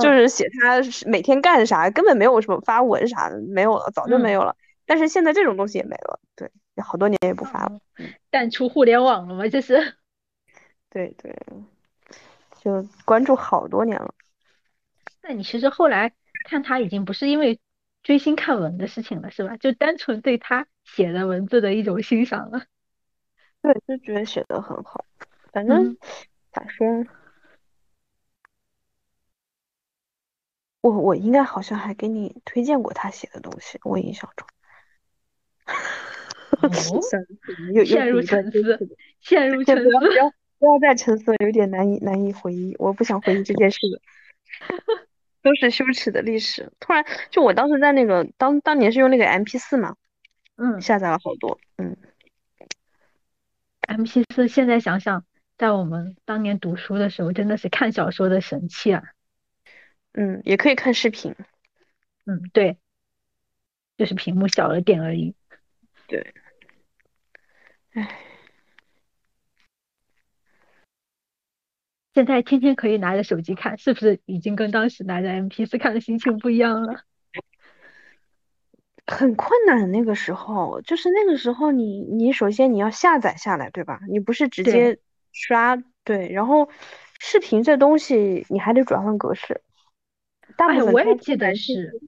[0.00, 4.56] 就是写他每天干啥，根本没有什么发文啥的，没有了，早就没有了。
[4.86, 6.50] 但是现在这种东西也没了，对。
[6.82, 7.78] 好多年也不发了，
[8.30, 9.46] 淡出互联网了吗？
[9.46, 9.94] 这是，
[10.90, 11.32] 对对，
[12.60, 14.12] 就关注好多年了。
[15.22, 16.12] 那你其实后来
[16.48, 17.60] 看他已经不是因为
[18.02, 19.56] 追星看文的事情了，是吧？
[19.56, 22.64] 就单纯对他写的文字的一种欣赏了。
[23.60, 25.04] 对，就觉得写的很好。
[25.52, 25.96] 反正
[26.52, 26.86] 咋说，
[30.82, 34.46] 我我应该好像还给你推荐过他写的东西，我印象中。
[37.84, 38.78] 陷入沉思，
[39.20, 44.00] 陷入沉思，不要不要再沉思了，有点难以难以回忆，我不想回忆这件事了，
[45.42, 46.72] 都是羞耻的历史。
[46.78, 49.96] 突然，就我当时在那个当当年是用那个 M P 四嘛，
[50.56, 51.96] 嗯，下载了好多，嗯
[53.80, 55.24] ，M P 四现在想想，
[55.58, 59.02] 在我们当年读书的时候，真的是看小说的神器啊，
[60.12, 61.34] 嗯，也可以看视频，
[62.24, 62.78] 嗯，对，
[63.96, 65.34] 就是屏幕小了点而已，
[66.06, 66.34] 对。
[67.94, 68.18] 唉，
[72.14, 77.04] 现在天天可以拿着手机看，是不是已经跟当时拿着 M P 四看的心情不一样了？
[79.06, 84.00] 很困难，那个时候就是那个时候，你你首先你要下载下来，对吧？
[84.08, 84.98] 你不是直接
[85.32, 86.68] 刷，对，然后
[87.18, 89.62] 视频这东西你还得转换格式，
[90.56, 92.00] 大部分我也记得是，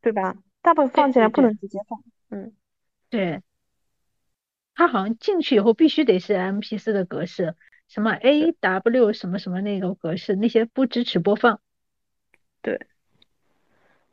[0.00, 0.36] 对吧？
[0.60, 2.52] 大部分放进来不能直接放，嗯，
[3.08, 3.42] 对。
[4.74, 7.56] 它好像进去以后必须得是 M P 四的格式，
[7.88, 11.60] 什么 A W 什么什么那种格式，那些不支持播放。
[12.62, 12.86] 对，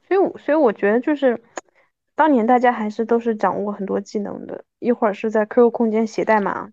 [0.10, 1.41] 所以我所以我觉得就是，
[2.19, 6.69] 当年大家还是都是掌握很多技能的，一会儿是在 Q Q 空间写代码，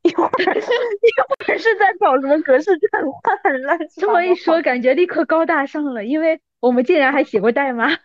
[0.00, 7.88] 一会儿 一会儿是在搞什么格式转换乱七这么一说，感觉立刻高大上了，因为我们竟然还写过代码。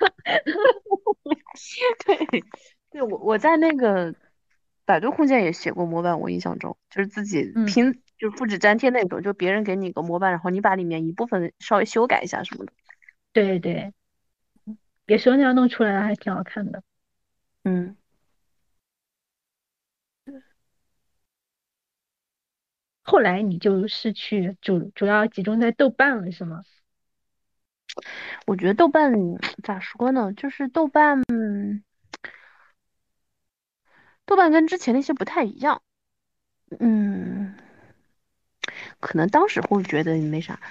[2.05, 2.43] 对，
[2.91, 4.13] 对我我在那个。
[4.83, 12.73] 百度空间也写过模板，我印象中就是自己拼，就复制粘贴那种，就别人给你个模板，然后你把里面一部分稍微修改一下什么的。
[13.31, 13.93] 对对，
[15.11, 16.83] 别说那样弄出来还挺好看的。
[17.65, 17.97] 嗯。
[23.01, 26.63] 后来你就是去主主要集中在豆瓣了，是吗？
[28.47, 29.11] 我觉得豆瓣
[29.61, 31.21] 咋说呢，就是豆瓣。
[34.25, 35.81] 豆瓣跟之前那些不太一样，
[36.79, 37.53] 嗯，
[39.01, 40.61] 可能当时会觉得没啥，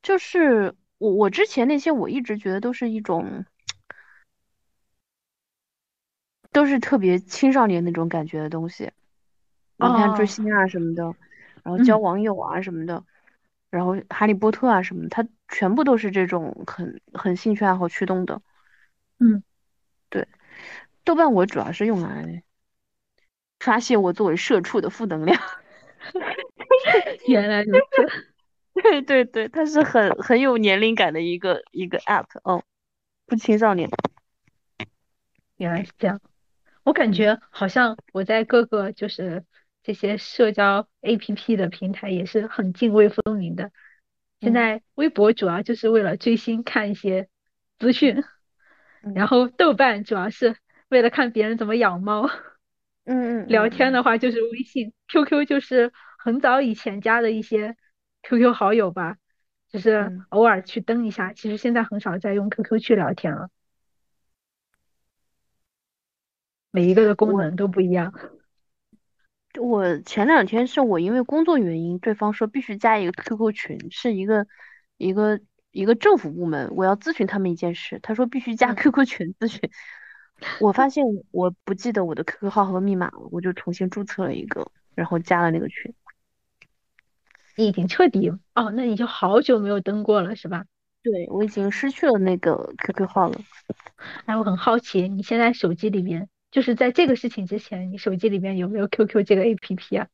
[0.00, 3.46] 就是我我之前那些我一直觉得都是一种，
[6.52, 8.92] 都是特别青少年那种感觉的东西，
[9.76, 11.14] 你看追星啊什么的，
[11.62, 13.04] 然后交网友啊什么的，
[13.70, 18.42] 然后哈利波特啊什么的，它全部都是这种很很兴趣爱好驱动的，
[19.18, 19.42] 嗯，
[20.08, 20.28] 对，
[21.04, 22.42] 豆瓣我主要是用来。
[23.62, 25.38] 发泄我作为社畜的负能量，
[27.28, 28.32] 原来如此。
[28.72, 32.64] 对对对，它是很很有年龄感的一个一个 app，哦，
[33.26, 33.90] 不青少年。
[35.58, 36.18] 原来是这样，
[36.82, 39.44] 我感觉好像我在各个就是
[39.82, 43.70] 这些社交 app 的平台也是很泾渭分明的。
[44.40, 47.28] 现在微博主要就是为了追星看一些
[47.78, 48.24] 资讯，
[49.14, 50.56] 然后豆瓣主要是
[50.88, 52.30] 为了看别人怎么养猫。
[53.04, 57.76] 嗯嗯，聊天的话就是微信，QQ 就是很早以前加的一些
[58.22, 59.16] QQ 好友吧，
[59.68, 61.32] 就是偶尔去登一下。
[61.32, 63.50] 其实现在很少再用 QQ 去聊天了，
[66.70, 68.12] 每一个的功能都不一样。
[69.58, 74.46] 我前两天是我因为工作原因，对方说必须加一个 QQ 群，是一个
[74.96, 75.40] 一个
[75.72, 79.60] 一个政府部门，我要咨询他们一件事，他说必须加 QQ 群咨询。
[80.60, 85.92] 我发现我不记得我的 QQ 号和密码了，我就重新注册了一个，然后加了那个群。
[87.56, 90.64] 你已经彻底哦，那你就好久没有登过了是吧？
[91.02, 93.38] 对，我已经失去了那个 QQ 号了。
[94.24, 100.08] 哎，我很好奇，你现在手机里面，就是在这个事情之前，你手机里面有没有 QQ 这个 APP 啊？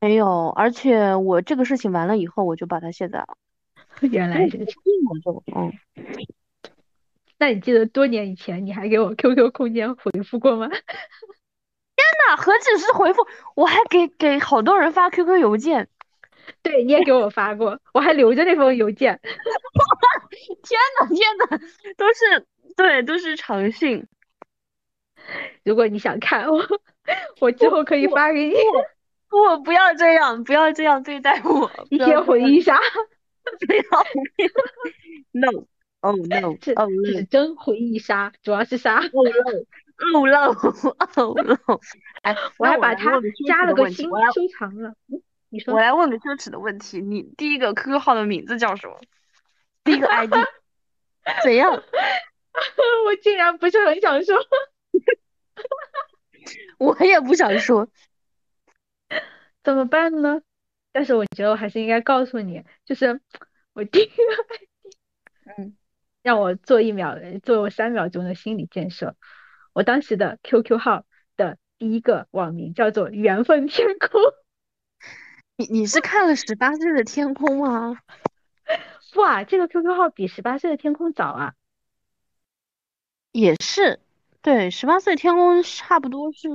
[0.00, 3.36] 没有，而且我这个事情完了以后，我就把它卸载了。
[4.10, 4.72] 原来是这样，
[5.54, 5.72] 嗯。
[7.38, 10.68] 那你记得多年以前你还给我 QQ 空间回复过吗？
[11.94, 13.26] 天呐，何止是回复，
[13.56, 15.88] 我还给给好多人发 QQ 邮件。
[16.62, 19.20] 对，你也给我发过，我还留着那封邮件。
[20.62, 21.58] 天呐天呐，
[21.96, 24.06] 都是对，都是长信。
[25.64, 26.60] 如果你想看我，
[27.40, 28.54] 我之后可以发给你。
[29.28, 31.70] 不，不要这样，不要这样对待我。
[31.90, 32.78] 一些回忆一下。
[33.66, 33.82] 不要，
[35.32, 35.66] no。
[36.00, 36.56] Oh no！
[36.60, 36.74] 是
[37.12, 38.96] 是真回忆杀，主要是杀。
[38.96, 41.80] Oh no！Oh no！Oh no！
[42.22, 44.94] 哎，我还把它加了个新，收藏了。
[45.48, 45.74] 你说。
[45.74, 49.00] 我来问个羞耻的问题：你第一个 QQ 号的名字叫什么？
[49.84, 50.34] 第一个 ID？
[51.44, 51.70] 怎样？
[51.72, 54.36] 我竟然不是很想说。
[56.78, 57.88] 我也不想说。
[59.62, 60.42] 怎么办呢？
[60.92, 63.20] 但是我觉得我还是应该告诉你，就是
[63.72, 64.12] 我第一个。
[65.56, 65.76] 嗯。
[66.22, 69.16] 让我做一秒，做三秒钟的心理建设。
[69.72, 71.04] 我当时的 QQ 号
[71.36, 74.20] 的第一个网名叫做“缘分天空”。
[75.58, 77.98] 你你是看了《十八岁的天空》吗？
[79.12, 81.54] 不啊，这个 QQ 号比《十八岁的天空》早啊。
[83.32, 83.98] 也是，
[84.42, 86.48] 对，《十八岁天空》差不多是。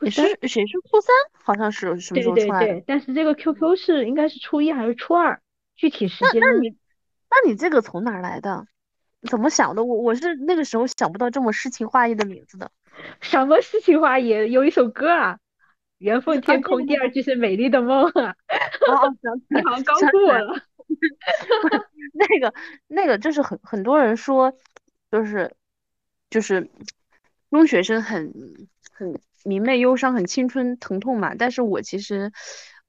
[0.00, 1.14] 也是谁是初三？
[1.44, 2.66] 好像是什么时候出来的？
[2.66, 5.40] 对对对，但是这个 QQ 是应该是初一还是初二？
[5.76, 6.40] 具体时间？
[6.40, 6.76] 那你。
[7.34, 8.66] 那你这个从哪来的？
[9.30, 9.84] 怎么想的？
[9.84, 12.70] 我我是那个时候想不到这么诗情画意的名字的。
[13.22, 14.50] 什么诗情画意？
[14.50, 15.34] 有一首歌啊，
[15.98, 18.34] 《缘分天空》，第二句是美丽的梦啊。
[18.88, 19.16] 哦，
[19.48, 20.60] 你好像告诉我了。
[22.12, 22.52] 那个
[22.86, 24.52] 那个就是很很多人说，
[25.12, 25.54] 就是
[26.28, 26.68] 就是
[27.50, 28.32] 中学生很
[28.90, 31.36] 很明媚忧伤，很青春疼痛嘛。
[31.36, 32.32] 但是我其实。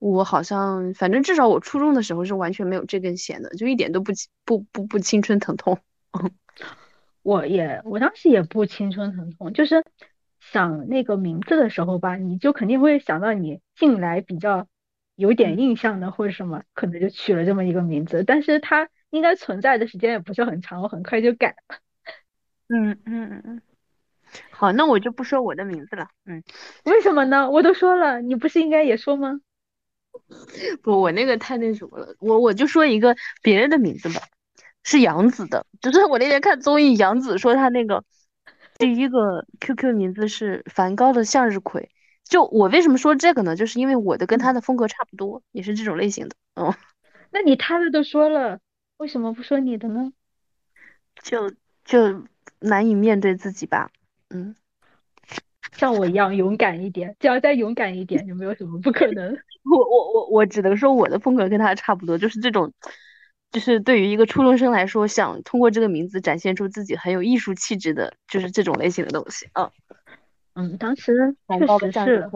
[0.00, 4.12] 我好像，反正至少我初中的时候是完全没有这根弦的，就一点都不
[4.44, 5.78] 不不不青春疼痛。
[7.22, 9.82] 我也，我当时也不青春疼痛，就是
[10.40, 14.66] 想那个名字的时候吧，你就肯定会想到你近来比较
[15.14, 18.24] 有点印象的或者什么，可能就取了这么一个名字。
[18.24, 21.78] 但是它应该存在的时间也不是很长，我很快就改了。
[22.68, 23.62] 嗯嗯嗯嗯。
[24.50, 26.08] 好，那我就不说我的名字了。
[26.24, 26.42] 嗯。
[26.84, 27.50] 为什么呢？
[27.50, 29.40] 我都说了，你不是应该也说吗？
[30.82, 34.20] 不，我那个太那什么了，我我就说一个别人的名字吧，
[34.82, 38.04] 是杨子的， 就是我那天看综艺，杨子说他那个
[38.78, 41.90] 第一个 QQ 名字是梵高的向日葵，
[42.24, 43.56] 就我为什么说这个呢？
[43.56, 46.72] 就是因为我的跟他的风格差不多，也是这种类型的，嗯。
[47.30, 48.60] 那你他的都说了，
[48.96, 50.12] 为什么不说你的呢？
[51.22, 51.50] 就
[51.84, 52.24] 就
[52.64, 53.90] 难以面对自己吧，
[54.30, 54.54] 嗯。
[55.72, 59.36] 像我一样勇敢一点，只要再勇敢一点，就没有什么不可能。
[59.64, 62.72] 我我我我只能说我的风格跟他差不多，就是这种，
[63.50, 69.72] 就是对于一个初中生来说，想通过这个名字展现出自己很有艺术气质的，就是这种类型的东西啊。
[70.54, 72.30] 嗯，当时确实是，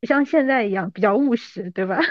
[0.00, 1.98] 不像现在一样比较务实，对吧？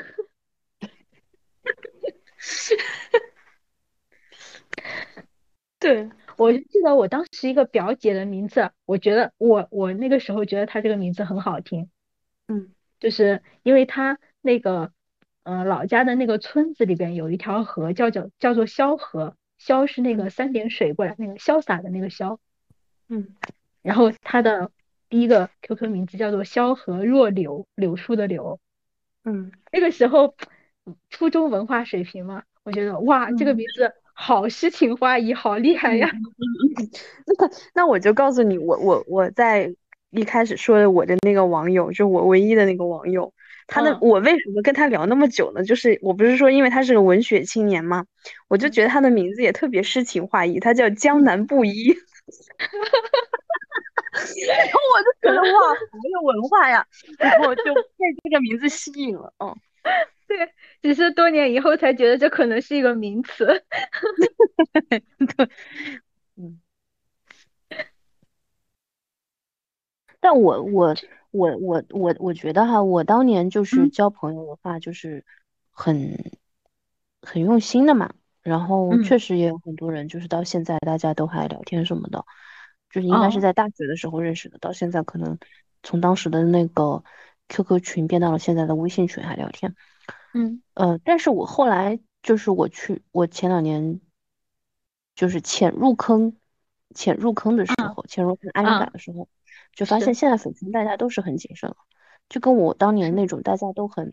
[5.79, 6.10] 对。
[6.38, 11.89] 我就记得我当时一个表姐的名字，我觉得我我那个时候觉得她这个名字很好听，
[12.48, 14.91] 嗯，就是因为她那个
[15.43, 22.39] 嗯老家的那个村子里边有一条河叫叫叫做萧河，萧是那个三点水过来那个潇洒的那个萧，
[23.10, 23.36] 嗯，
[23.82, 24.72] 然后她的
[25.10, 28.60] 第一个 QQ 名字叫做萧何若柳，柳树的柳，
[29.24, 30.36] 嗯，那个时候
[31.10, 33.94] 初中文化水平嘛，我觉得哇这个名字。
[34.13, 36.09] 好诗情画意，好厉害呀！
[37.25, 39.73] 那那我就告诉你，我我我在
[40.11, 43.33] 一开始说的我的那个网友，就我唯一的那个网友，
[43.67, 45.63] 他的我为什么跟他聊那么久呢？
[45.63, 48.05] 就是我不是说因为他是个文学青年吗？
[48.47, 51.87] 我就觉得他的名字也特别诗情画意，他叫江南布衣，
[54.47, 55.75] 然后我就觉得哇，好
[56.11, 56.85] 有文化呀，
[57.17, 59.55] 然后就被这个名字吸引了，嗯。
[60.25, 60.37] 对，
[60.84, 63.46] 只是多年以后才觉得这可能是一个名词。
[65.38, 65.50] 对，
[66.36, 66.60] 嗯。
[70.19, 70.96] 但我我
[71.31, 75.25] 我我我我觉得哈，我当年就是交朋友的话，就是
[75.71, 76.31] 很
[77.21, 78.13] 很用心的嘛。
[78.42, 82.25] 然后嗯确实也有很多人，就是到现在大家都还聊天什么的，
[82.90, 85.38] 就是应该是哦在大学的时候认识的，到现在可能
[85.81, 87.04] 从当时的那个
[87.48, 89.75] QQ 群变到了现在的微信群还聊天。
[90.34, 94.00] 嗯呃，但是我后来就是我去，我前两年
[95.15, 96.36] 就是潜入坑，
[96.96, 99.27] 潜入坑的时啊候，潜入坑安全啊感的时候，
[99.73, 101.77] 就发现现在粉丝大家都是很谨慎了，
[102.29, 104.12] 就跟我当年那种大家都很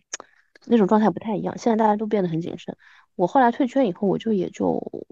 [0.66, 2.76] 那种状态不太一样，现在大家都变得很谨慎。
[3.14, 5.06] 我后来退圈以后，我就也就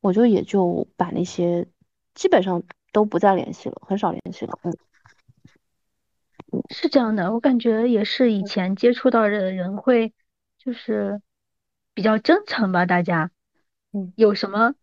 [0.00, 1.66] 我就也就把那些
[2.14, 2.62] 基本上
[2.92, 4.58] 都不再联系了，很少联系了。
[4.64, 4.72] 嗯
[6.70, 10.12] 是这样的，我感觉也是以前接触到的人会
[10.58, 11.20] 就是
[11.94, 13.30] 比较真诚吧，大家。
[13.92, 14.12] 嗯。
[14.14, 14.74] 有什么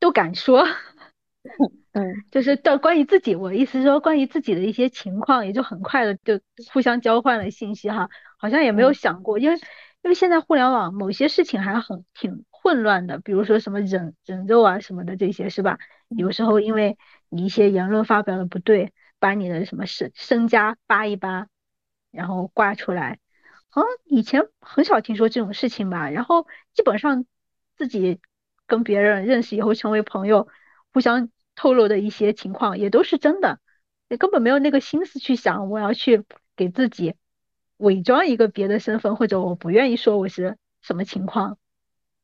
[0.00, 0.64] 都敢说。
[1.92, 2.24] 嗯。
[2.30, 6.40] 就是到关于自己，我意思是说关于自己的一些情况，也就很快的就
[6.72, 8.94] 互相交换了信息哈，好像也没有嗯。
[8.94, 9.56] 想过，因为
[10.02, 15.78] 因为现在互联网某些事情还很挺混乱的，比如说什么人人肉啊什么的这些是吧？
[16.16, 16.32] 有嗯。
[16.32, 16.98] 时候因为
[17.30, 21.48] 你一些言论发表的不对，把你的什么身身家扒一扒，
[22.10, 23.18] 然后挂出来，
[23.68, 27.26] 好像以前很少听说这种事情吧，然后基本上
[27.76, 28.20] 自己
[28.66, 30.48] 跟别人认识以后成为朋友。
[30.90, 33.60] 互相透露的一些情况也都是真的，
[34.08, 36.24] 也根本没有那个心思去想我要去
[36.56, 37.14] 给自己
[37.76, 41.58] 伪装一个别的身份，或者我不愿意说我是什么情况。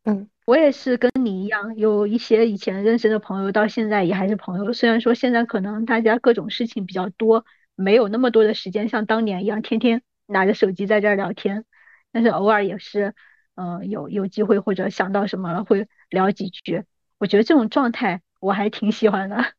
[0.04, 4.74] 嗯我也是跟你一样，有一些以前认识的朋友，到现在也还是朋友。
[4.74, 11.64] 虽然说现在可能大家各种事情比较多，没有那么多的时间像当年一样天天拿着手机在这儿聊天，
[12.12, 13.14] 但是偶尔也是，
[13.54, 16.84] 嗯、有有机会或者想到什么了会聊几句。
[17.16, 19.54] 我觉得这种状态我还挺喜欢的。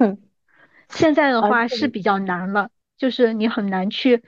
[0.00, 0.18] 嗯，
[0.90, 4.24] 现在的话是比较难了，就是你很难去，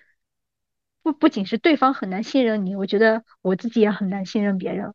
[1.02, 4.94] 不不仅是对方很难信任你，我觉得我自己也很难信任别人。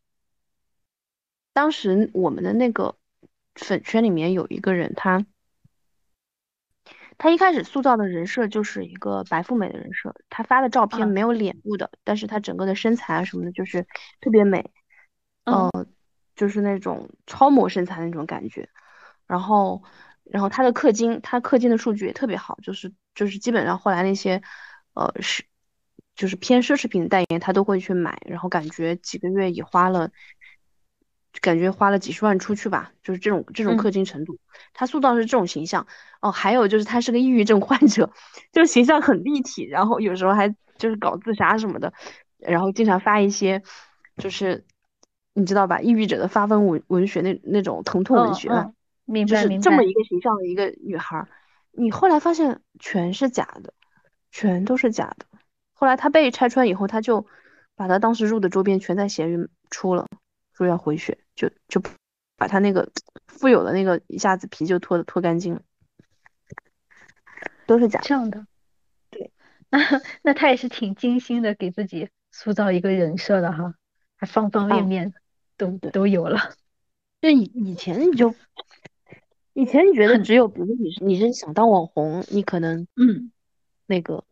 [1.56, 2.96] 当时我们的那个
[3.54, 5.24] 粉圈里面有一个人，他
[7.16, 13.86] 他一开始塑造的人设就是一个白富美的人设，他发的照片啊，没有脸部的，但是他整个的身材啊什么的，就是
[14.20, 14.70] 特别美，
[15.44, 15.70] 嗯
[16.34, 18.68] 就是那种超模身材那种感觉。
[19.26, 19.82] 然后，
[20.24, 24.42] 然后他的氪金，他氪金的数据也特别好，就是就是基本上后来那些
[24.92, 25.42] 呃是
[26.14, 30.10] 就是偏奢侈品的代言，他都会去买，然后感觉几个月也花了，
[31.40, 34.38] 感觉花了几十万出去吧，就是这种这种氪嗯金程度，
[34.72, 35.86] 他塑造的是这种形象。
[36.20, 38.10] 哦，还有就是他是个抑郁症患者，
[38.52, 41.92] 就是形象很立体，然后有时候还就是搞自杀什么的，
[42.38, 43.62] 然后经常发一些
[44.16, 44.64] 就是
[45.34, 48.48] 你知道吧，抑郁者的发疯文文学那那种疼痛文学
[49.04, 49.64] 明就白明白。
[49.64, 51.28] 是这么一个形象的一个女孩儿，
[51.72, 53.74] 你后来发现全是假的，
[54.30, 55.26] 全都是假的。
[55.74, 57.26] 后来他被拆穿以后，他就
[57.76, 60.06] 把他当时入的周边全在闲鱼出了，
[60.54, 61.80] 说要回血，就就
[62.36, 62.90] 把他那个
[63.28, 65.62] 富有的那个一下子皮就脱脱干净了，
[67.66, 68.06] 都是假的。
[68.06, 68.46] 这样的，
[69.10, 69.30] 对，
[69.68, 69.78] 那
[70.22, 73.74] 那他也是挺精心的给自己塑造一个人设的哈，
[74.16, 75.14] 还方方面啊，面
[75.56, 76.54] 都对，都有了，
[77.20, 78.34] 就以以前你就
[79.52, 83.30] 以前你觉得只有比如你是你是想当网红，你可能嗯
[83.86, 84.24] 那个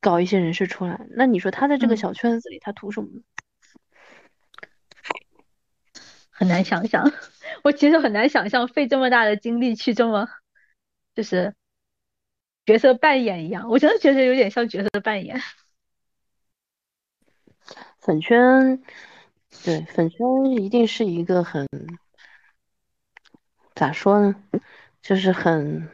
[0.00, 3.22] 搞一些人设出来，那你说他在这个嗯小圈子里他图什么呢？
[6.40, 7.12] 很难想象，
[7.62, 10.26] 我其实很难想象费这么大的精力去这么
[11.14, 11.54] 就是
[12.64, 15.38] 角色扮演一样，我真的觉得有点像角色扮演。
[17.98, 18.82] 粉圈，
[19.62, 21.68] 对，粉圈一定是一个很，
[23.74, 24.34] 咋说呢，
[25.02, 25.90] 就是很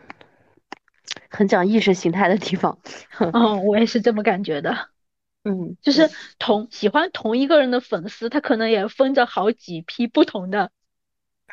[1.28, 2.78] 很讲意识形态的地方。
[3.18, 4.90] 嗯， 我也是这么感觉的，
[5.48, 10.72] 嗯，就是，同喜欢同一个人的粉丝，他可能也分着好几批不同的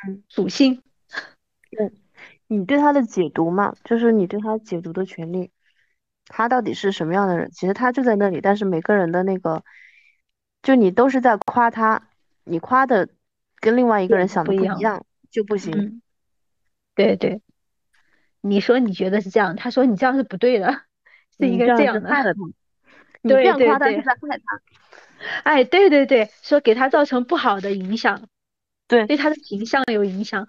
[0.08, 0.82] 嗯，属性。
[1.80, 1.94] 嗯，
[2.48, 5.52] 你对他的解读嘛，就是你对他解读的权利，
[6.26, 7.52] 他到底是什么样的人？
[7.52, 9.64] 其实他就在那里，但是每个人的那个，
[10.64, 12.10] 就你都是在夸他，
[12.44, 13.10] 你夸的
[13.60, 15.06] 跟另外一个人想的不一样。
[15.30, 15.72] 就不行。
[15.78, 16.02] 嗯，
[16.96, 17.42] 对对，
[18.42, 20.82] 你说你觉得是这样，他说你这样是不对的，
[21.38, 22.36] 是应你这样是该这样的。
[23.24, 24.62] 你这对样夸他是对对，在害他。
[25.44, 28.28] 哎，对对对，说给他造成不好的影响，
[28.88, 30.48] 对，对他的形象有影响。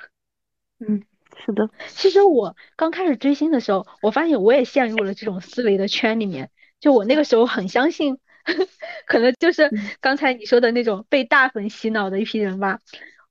[0.81, 1.03] 嗯，
[1.47, 6.51] 是的，其实我刚开始追星的时候，我发现我也陷入了这种思维的圈里面。
[6.81, 8.19] 就我那个时候很相信，
[9.07, 12.81] 可能就是嗯刚才你说的那种被大粉洗脑的一批人吧。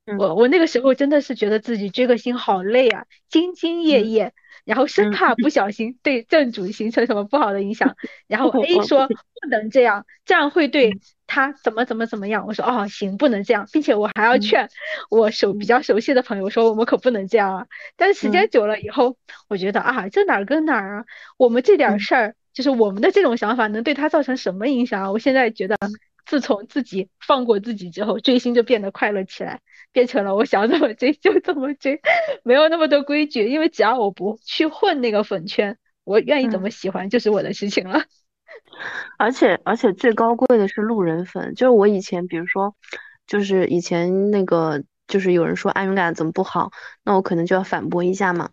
[0.06, 4.34] 嗯我我那个时候真的是觉得自己追个星好累啊，兢兢业嗯业，
[4.66, 7.96] 然后生怕不小心对正主形成什么不好的影响，
[8.28, 10.92] 然后 A 说不能这样，这样会对
[11.28, 12.46] 他怎么怎么怎么样。
[12.48, 14.70] 我说哦行，不能这样，并且我还要劝
[15.10, 17.68] 我熟比较熟悉的朋友说我们可不能这样啊。
[17.98, 19.18] 但是时间久了以后，
[19.50, 21.06] 我觉得啊这哪儿跟哪儿啊，
[21.38, 25.12] 我们这点事儿就是我们的这种想法能对他造成什么影响啊？
[25.12, 25.78] 我现在觉得。
[26.26, 29.60] 自从自己放过自己之后，追星就变得快乐起来，
[29.94, 32.02] 变成了我想怎么追就怎么追，
[32.44, 38.04] 没有那么多规矩，因为只要我不去混那个粉圈，我愿意怎么喜欢就是我的事情了。
[39.18, 42.76] 而且而且最高贵的是路人粉，就是我以前比如说，
[43.26, 46.72] 就是以前那个就是有人说安永感怎么不好，
[47.06, 48.50] 那我可能就要反驳一下嘛。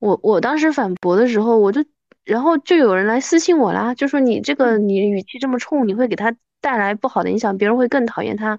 [0.00, 1.84] 我我当时反驳的时候，我就
[2.24, 6.34] 然后就有人来私信我啦，就说你这个你语气这么冲，你会给他。
[6.60, 8.58] 带来不好的影响，别人会更讨厌他。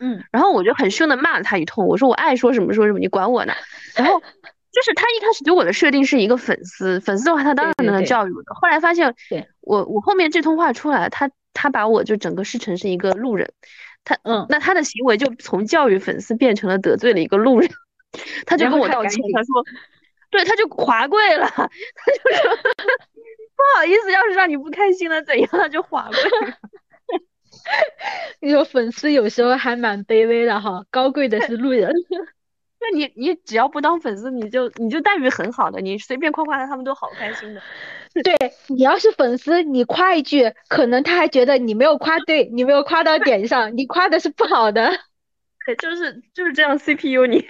[0.00, 3.54] 嗯，然后我就很凶的骂了他一通，我说我爱说什么说什么，你管我呢？
[3.96, 4.20] 然后
[4.72, 8.54] 就是他一开始对我的设定是一个粉丝，粉丝的话他当然能教育我的。
[8.54, 9.14] 后来发现，
[9.62, 13.52] 我我后面这通话出来，他他把我就整个视成是一个路人，
[14.04, 17.70] 他嗯，那他的行为就从教育粉丝变成了得罪了一个路人，
[18.44, 19.64] 他就跟我道歉，他说，
[20.30, 21.70] 对，他就滑跪了， 他就
[22.42, 22.56] 说
[23.56, 26.52] 不好意思，要是让你不开心了怎样，他就滑跪。
[28.40, 31.92] 你说粉丝有时候还蛮卑微的哈，高贵的是路人。
[32.78, 37.62] 那你你只要不当粉丝，你就你就待遇很好的，你随便夸夸他，他们都好开心的。
[38.22, 38.34] 对
[38.68, 44.90] 你要是粉丝，你夸一句，可能他还觉得你没有夸对，你没有夸到点上，你夸的是不好的。
[45.66, 47.48] 对，就是就是这样，CPU 你。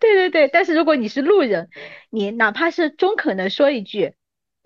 [0.00, 1.68] 对对对，但是如果你是路人，
[2.10, 4.14] 你哪怕是中肯的说一句。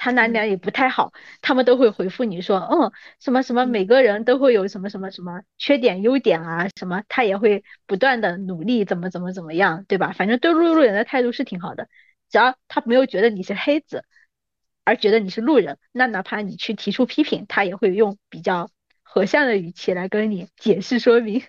[0.02, 2.90] 他哪哪也不太好，他们都会回复你说，嗯，
[3.20, 10.12] 什么什么，每个人都会有什么什么什么缺点优点啊，什么他也会不断的努力，怎么怎么怎么样，对吧？
[10.12, 11.86] 反正对路路人的态度是挺好的，
[12.30, 14.04] 只要他没有觉得你是黑子，
[14.84, 18.70] 而觉得你是路人，那哪怕你去提出批评，他也会用比较
[19.02, 21.42] 和善的语气来跟你解释说明。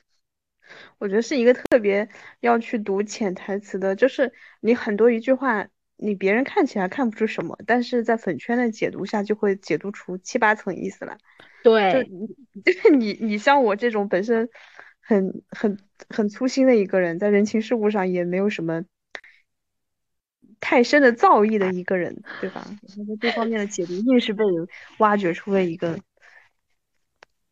[0.97, 2.10] 我觉得是一个特别
[2.41, 5.70] 要去读潜台词的，就是你很多一句话。
[6.02, 11.16] 你别人看起来看不出什么，但是在粉圈的解读下就会解读出七八层意思来。
[11.64, 12.10] 对，
[12.66, 14.49] 就是你你像我这种本身
[14.99, 15.78] 很很
[16.10, 18.84] 很粗心的一个人，在人情世故上也没有什么
[20.60, 22.66] 太深的造诣的一个人，对吧？
[22.97, 25.99] 然后这方面的解读硬是被人挖掘出了一个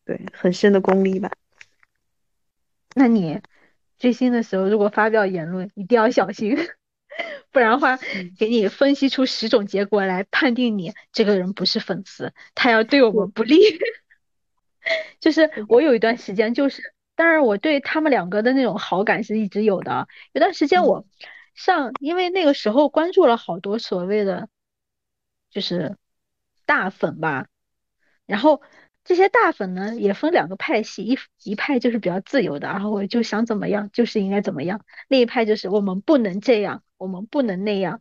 [0.04, 1.30] 对很深的功力吧。
[2.96, 3.40] 那你
[3.96, 6.58] 追星的时候如果发表言论，一定要小心。
[7.52, 7.98] 不然的话，
[8.38, 13.58] 给你分析出十种结果来判定你这个人不是粉丝，他要对我们不利。
[15.20, 20.08] 就是我有一段时间，就是当然我对他们两个的那种好感是一直有的。
[20.32, 21.04] 有段时间我
[21.54, 24.48] 上，因为那个时候关注了好多所谓的
[25.50, 25.96] 就是
[26.66, 27.46] 大粉吧，
[28.26, 28.62] 然后。
[29.02, 38.00] 这些大粉呢也分两个派系，一一派就是比较自由的，然后我就想怎么样就是应该怎么样；另一派就是我们不能这样，我们不能那样。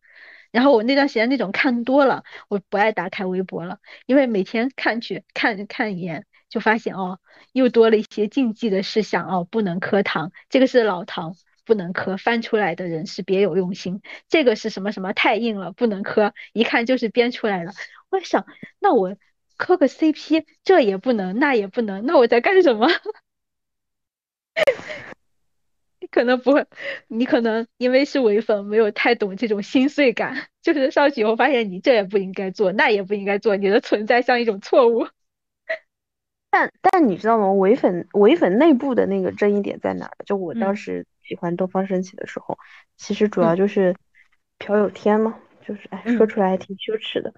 [0.52, 7.20] 然后我那段时间那种看多了，我不爱打开微博了，因为每天看去看看一眼，就发现哦，
[7.52, 11.36] 又多了一些禁忌的事项哦，不能磕糖，这个是老糖，
[11.66, 14.02] 不能磕，翻出来的人是别有用心。
[14.28, 17.74] 这个是什么什么太硬了，不能磕，一看就是编出来的。
[18.10, 18.46] 我想，
[18.80, 19.16] 那我。
[19.60, 22.88] 磕个 CP，这也不能，那也不能，那我在干什么？
[26.10, 26.66] 你可能不会，
[27.08, 30.48] 你可能因为是伪粉，没有太懂这种心碎感。
[30.64, 35.08] 就是上去以后发现你这也不应该做，那也不应该做，你的存在像一种错误。
[36.50, 37.52] 但但你知道吗？
[37.54, 40.10] 伪粉伪粉内部的那个争议点在哪？
[40.26, 42.58] 就我当时喜欢东方神起的时候，
[42.98, 43.96] 其实主要就是
[44.58, 47.32] 朴有天嘛，就是哎，说出来还挺羞耻的。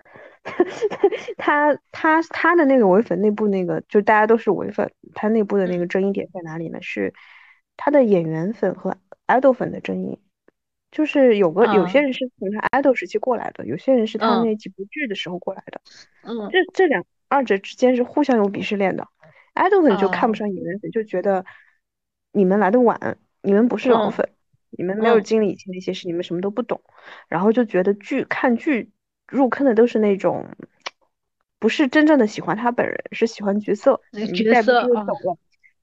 [1.38, 6.82] 他他他的那个唯粉内部那个，就大家都是唯粉，他内部的那个争议点在哪里呢？
[6.82, 7.14] 是
[7.84, 10.20] 他的演员粉和爱豆粉的争议，
[10.92, 15.82] 就是有个有些人是从他爱豆时期过来的，有些人是他那几部剧的时候过来的，
[16.22, 19.08] 嗯，这这两二者之间是互相有鄙视链的，
[19.56, 21.44] 爱豆粉就看不上演员粉，就觉得
[22.32, 24.30] 你们来的晚，你们不是老粉，
[24.70, 26.82] 你们没有经历以前那些事，你们什么都不懂，
[27.28, 28.92] 然后就觉得剧看剧。
[29.28, 30.46] 入坑的都是那种，
[31.58, 35.06] 不是真正的喜欢他本人，是喜欢角色，角色啊，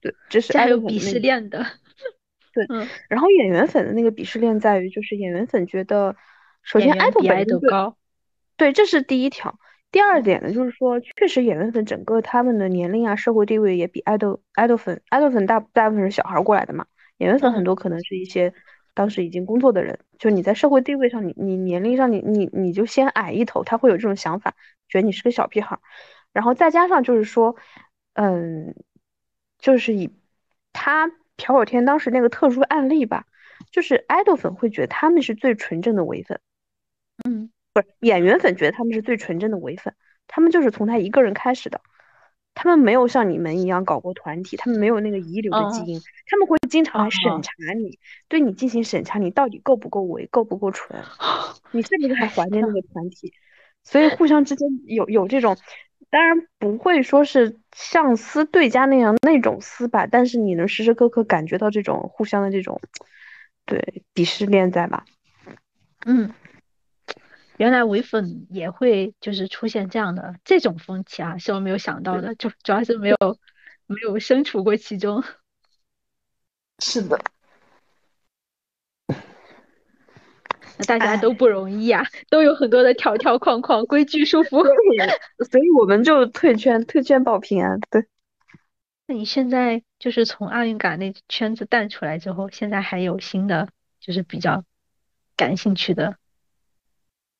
[0.01, 1.65] 对，这是还有鄙视链的，
[2.67, 6.15] 对，然后演员粉的那个鄙视链在于，就是演员粉觉得，
[6.63, 7.97] 首先爱豆本身高，
[8.57, 9.59] 对，这是第一条。
[9.91, 16.85] 第二点呢，就是说，确实演员粉整个他们的年龄啊，社会地位也比爱豆爱豆粉爱豆粉大大部分是小孩过来的嘛，
[17.17, 18.53] 演员粉很多可能是一些。
[18.95, 24.53] 当时已经工作的人，就你在社会地位上，你你年龄上，你你你就先矮一头，他会有这种想法，
[24.89, 25.79] 觉得你是个小屁孩儿。
[26.33, 27.55] 然后再加上就是说，
[28.13, 28.75] 嗯，
[29.57, 30.13] 就是以
[30.73, 31.09] 他
[31.39, 33.25] 朴有天当时那个特殊案例吧，
[33.71, 36.39] 就是爱豆粉会觉得他们是最纯正的伪粉，
[37.25, 39.95] 嗯，不是演员粉觉得他们是最纯正的伪粉，
[40.27, 41.81] 他们就是从他一个人开始的。
[42.55, 51.01] 他们没有像你们一样搞过团体，他们没有那个遗留的基因，他们会经常来审查你，对你进行审查，你到底够不够伪，够不够纯，
[51.71, 53.31] 你是不是还怀念那个团体？
[53.85, 55.55] 所以互相之间有有这种，
[56.09, 62.81] 当然不会说是像撕对家那样那种撕吧，但是你能时时刻刻感觉到这种互相的这种
[63.65, 65.05] 对鄙视链在吧？
[66.05, 66.33] 嗯。
[67.57, 73.17] 原来唯粉也会就是出现这样的这种风气啊，是我没有想到的，就主要是没有
[73.85, 75.21] 没有身处过其中。
[76.81, 77.19] 是的，
[80.79, 84.63] 那大家都不容易啊，都有很多的条条框框、规矩束缚，
[85.51, 87.79] 所以我们就退圈，退圈保平安。
[87.91, 88.07] 对。
[89.05, 93.67] 那你现在就是从奥运感那圈子淡出来之后，现在还有新的
[93.99, 94.63] 就是比较
[95.35, 96.15] 感兴趣的？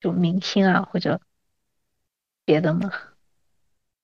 [0.02, 1.22] 就明星啊，或者
[2.44, 2.92] 别的吗？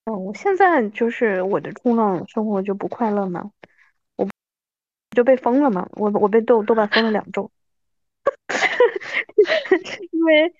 [0.04, 3.50] 哦，我现在就是我的冲浪生活就不快乐嘛，
[4.16, 4.26] 我
[5.10, 7.50] 就被封了嘛，我我被豆豆瓣封了两周，
[10.12, 10.54] 因为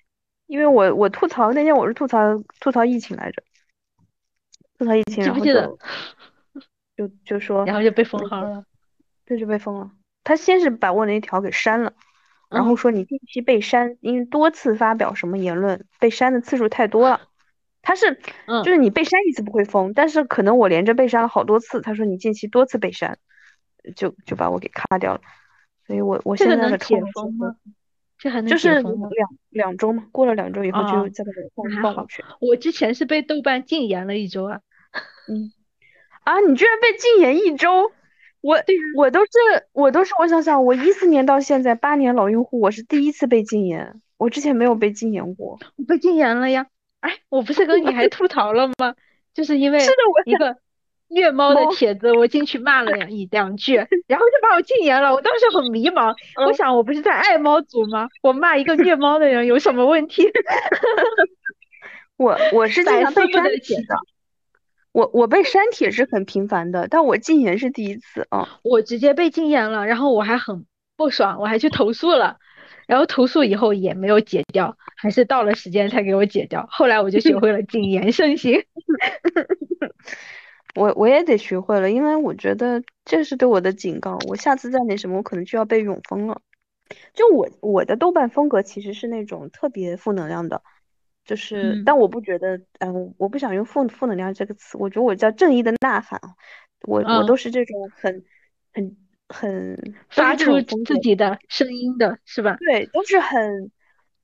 [0.47, 2.19] 因为我我吐槽那天我是吐槽
[2.59, 3.43] 吐槽疫情来着，
[4.77, 5.77] 吐槽疫情，然后就
[6.95, 8.65] 就就说，然后就被封号了，
[9.25, 9.91] 对，就被封了。
[10.23, 11.93] 他先是把我那条给删了。
[12.49, 17.27] 然后说你近期被删，因为多次发表什么言论，被删的次数太多了。
[17.81, 18.21] 他是，
[18.63, 21.81] 就是你被删一次不会封，但是可能我连着被删了好多次。
[21.81, 23.19] 他说你近期多次被删，
[23.97, 25.21] 就就把我给卡掉了。
[25.85, 27.53] 所以我我现在的解封吗？
[28.17, 32.23] 这还能就是两两周嘛，过了两周以后就再把我放放回去。
[32.39, 34.61] 我之前是被豆瓣禁言了一周啊。
[35.29, 35.51] 嗯，
[36.23, 37.91] 啊，你居然被禁言一周？
[38.41, 38.57] 我
[38.95, 39.31] 我都是
[39.73, 45.59] 我都是我想想，我一四年到现在八年老用户，我是第一次被禁言，我之前没有被禁言过。
[45.75, 46.67] 我被禁言了呀？
[47.01, 48.95] 哎，我不是跟你还吐槽了吗？
[49.33, 49.79] 就是因为
[50.25, 50.57] 一个
[51.09, 53.75] 虐猫的帖子，我进去骂了两一两句，
[54.07, 55.13] 然后就把我禁言了。
[55.13, 56.13] 我当时很迷茫，
[56.45, 58.09] 我想我不是在爱猫组吗？
[58.21, 60.23] 我骂一个虐猫的人有什么问题？
[62.17, 63.95] 我我是经常被删帖的。
[64.91, 68.57] 我我被删帖是很频繁的，但我禁言是第一次啊！
[68.63, 72.37] 我直接被禁言了，然后我还很不爽，我还去投诉了，
[72.87, 76.65] 然后投诉以后也没有解掉，还是到了时间才给我解掉。
[76.71, 78.59] 后来我就学会了谨言慎行，
[80.77, 86.41] 我我也得学会了，因为我觉得这是对我的警告，我下次再那什么，我可能就要被永封了。
[87.13, 90.61] 就我我的豆瓣风格其实是那种特别负能量的。
[91.25, 96.21] 就是，但我不觉得，嗯，我不想用负负能量这个词，我觉得我叫正义的呐喊，
[96.87, 98.23] 我我都是这种很
[98.73, 98.95] 很
[99.27, 102.55] 很发出自己的声音的，是吧？
[102.61, 103.71] 对，都是很，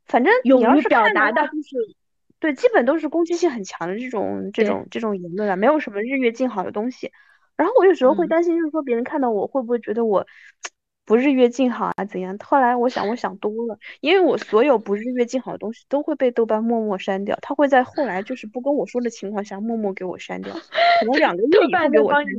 [0.05, 1.95] 反正勇于表达的，就是
[2.43, 7.09] 对，基本都是攻击性很强的这种这种这种言论啊，没有什么日月静好的东西。
[7.55, 10.27] 然后我有时候会担心，就是说别人看到我会不会觉得我。
[11.05, 12.37] 不日月静好啊，怎样？
[12.41, 22.29] 后来我想，我想多了，因为我所有不日月静好的东西都会被豆瓣默默删掉，他会在后来就是不跟我说的情况下默默给我删掉，可能两个月以后给我 帮你，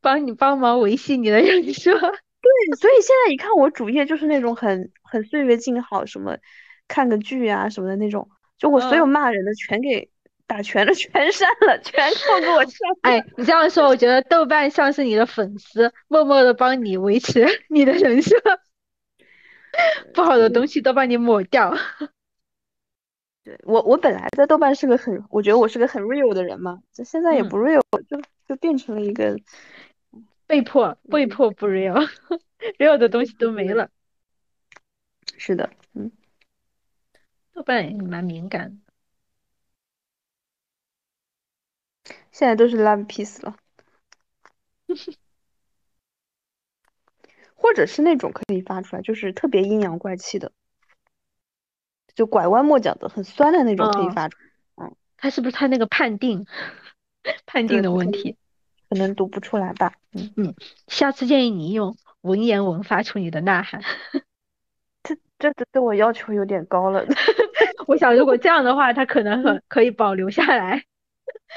[0.00, 1.90] 帮你帮忙维系你的人设。
[1.98, 6.38] 对，所以现在一看我主页就是那种很很岁月静好，什么
[6.86, 8.28] 看个剧啊什么的那种，
[8.60, 10.08] 就我所有骂人的全给。
[10.46, 12.72] 打全了， 全删了，全扣给我删。
[13.02, 18.34] 哎，你这样说，我觉得豆瓣像是你的粉丝，默默的帮你维持 你的人设，
[20.12, 21.72] 不好的东西都帮你抹掉。
[23.44, 29.38] 对我，我本来在豆瓣是个很，我觉得我是个很 real 的人嘛，就现在也不 real，就就变成了一个
[30.48, 33.88] 被迫被迫不 real，real 的东西都没了。
[35.38, 36.10] 是的，嗯，
[37.60, 38.80] 豆瓣也蛮敏感。
[42.32, 43.54] 现在都是 love peace 了，
[47.54, 50.52] 或者是那种可以发出来，就是特别阴阳怪气的，
[52.14, 54.38] 就拐弯抹角的、很酸的那种可以发出。
[54.76, 56.46] 嗯，他是不是他那个判定
[57.44, 58.38] 判定的问题，
[58.88, 59.92] 可能读不出来吧？
[60.12, 60.54] 嗯嗯，
[60.86, 63.82] 下次建议你用文言文发出你的呐喊。
[65.02, 67.04] 这这这对我要求有点高了。
[67.90, 70.84] 我想如果这样的话，他可能很可以保留下来。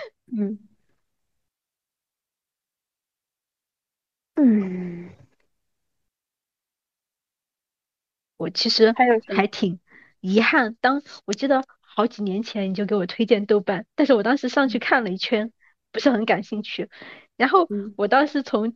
[0.36, 0.58] 嗯，
[4.36, 5.10] 嗯，
[8.38, 9.46] 我其实还有什么？
[9.48, 9.80] 挺
[10.22, 15.54] 遗憾，当我记得好几年前你就给我推荐豆瓣，但是我当时上去看了一圈，
[15.92, 16.90] 不是很感兴趣。
[17.38, 18.76] 然后嗯，我当时从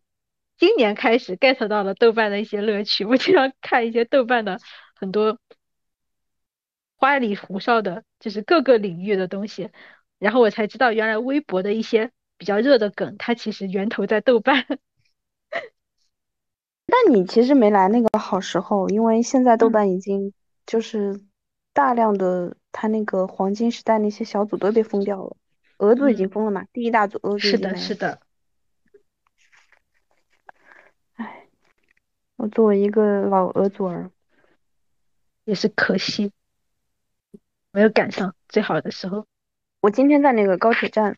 [0.57, 4.59] 今年开始 get 到了豆瓣的一些乐趣，我经常看一些豆瓣的
[4.95, 5.39] 很多
[6.97, 9.69] 花里胡哨的，就是各个领域的东西，
[10.19, 14.65] 然后我才知道原来微博的一些比较热的梗，它其实源头在豆瓣。
[16.85, 19.71] 但你其实没来那个好时候，因为现在豆嗯。
[19.71, 20.33] 瓣已经
[20.65, 21.21] 就是
[21.73, 25.37] 大量的它那个黄金时代那些小组都被封掉了，
[25.77, 27.75] 俄组已经嗯，封了嘛，第一大组俄组是的。
[27.75, 28.21] 是的，
[31.15, 31.47] 唉，
[32.37, 34.11] 我作为一个老俄组儿，
[35.43, 36.31] 也是可惜
[37.71, 39.25] 没有赶上最好的时候。
[39.81, 41.15] 我今天在那个高铁站，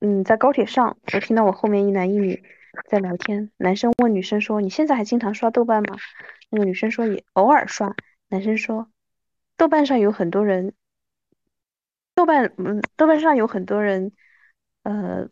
[0.00, 2.42] 嗯，在高铁上，我听到我后面一男一女
[2.88, 5.96] 在聊天，男生问女生说：“你现在还经常刷豆瓣吗？”
[6.50, 7.94] 那个女生说：“也偶尔刷。”
[8.28, 8.90] 男生说
[9.56, 10.74] ：“豆瓣上有很多人，
[12.14, 14.12] 豆瓣，嗯，豆瓣上有很多人，
[14.82, 15.28] 呃，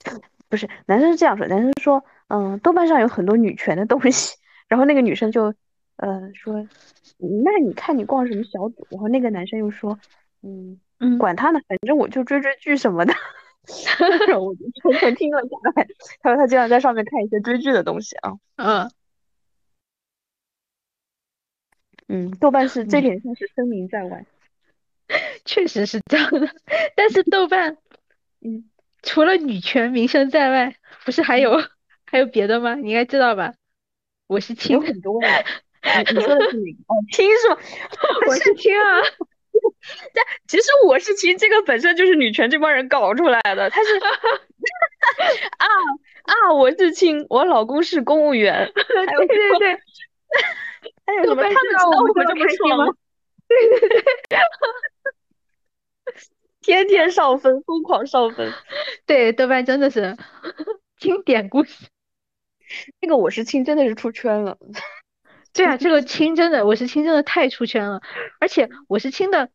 [0.48, 4.36] 不是，男生是这样说，男生说，嗯，豆瓣上有很多女权的东西。”
[4.68, 5.54] 然后那个女生就，
[5.96, 6.66] 呃，说
[7.44, 9.98] ：“那你看你逛什么小组？”然后那个男生又说
[10.42, 13.12] ：“嗯。”嗯，管他呢，反正我就追追剧什么的。
[14.40, 15.86] 我就沉沉听了下来。
[16.22, 18.32] 他说他经常在上面看一些追剧的东西啊。
[18.56, 18.90] 嗯，
[22.08, 24.24] 嗯，豆瓣是这点上是声名在外。
[25.44, 26.48] 确实是这样的。
[26.96, 27.76] 但是豆瓣
[28.40, 28.64] 嗯
[29.02, 31.62] 除了女权名声在外，不是还嗯，有
[32.06, 32.74] 还有别的吗？
[32.76, 33.54] 你应该知道吧？
[34.28, 35.44] 我是有，很多哎。
[35.44, 36.78] 你你说的是哪个？
[36.88, 37.58] 哦，亲是吗？
[38.26, 39.02] 我我是是亲啊。
[40.14, 43.68] 但其实我是亲，这个本身就是女权这帮人搞出来的。
[43.70, 43.96] 他是
[45.58, 45.66] 啊
[46.24, 48.70] 啊，我是亲，我老公是公务员。
[48.74, 49.58] 对对？
[49.58, 49.74] 对，
[51.06, 51.42] 还有什么？
[51.42, 52.76] 他们知道道我们这么我们这么开心吗？
[52.76, 52.94] 爽吗？
[53.46, 54.00] 对对对
[56.62, 58.52] 天天上分，疯狂上分。
[59.04, 60.16] 对，豆瓣真的是
[60.98, 61.86] 经典故事。
[63.02, 64.56] 那个我是亲真的是出圈了。
[65.54, 68.02] 对啊，这个亲真的，我是亲真的太出圈了，
[68.40, 69.50] 而且我是亲的，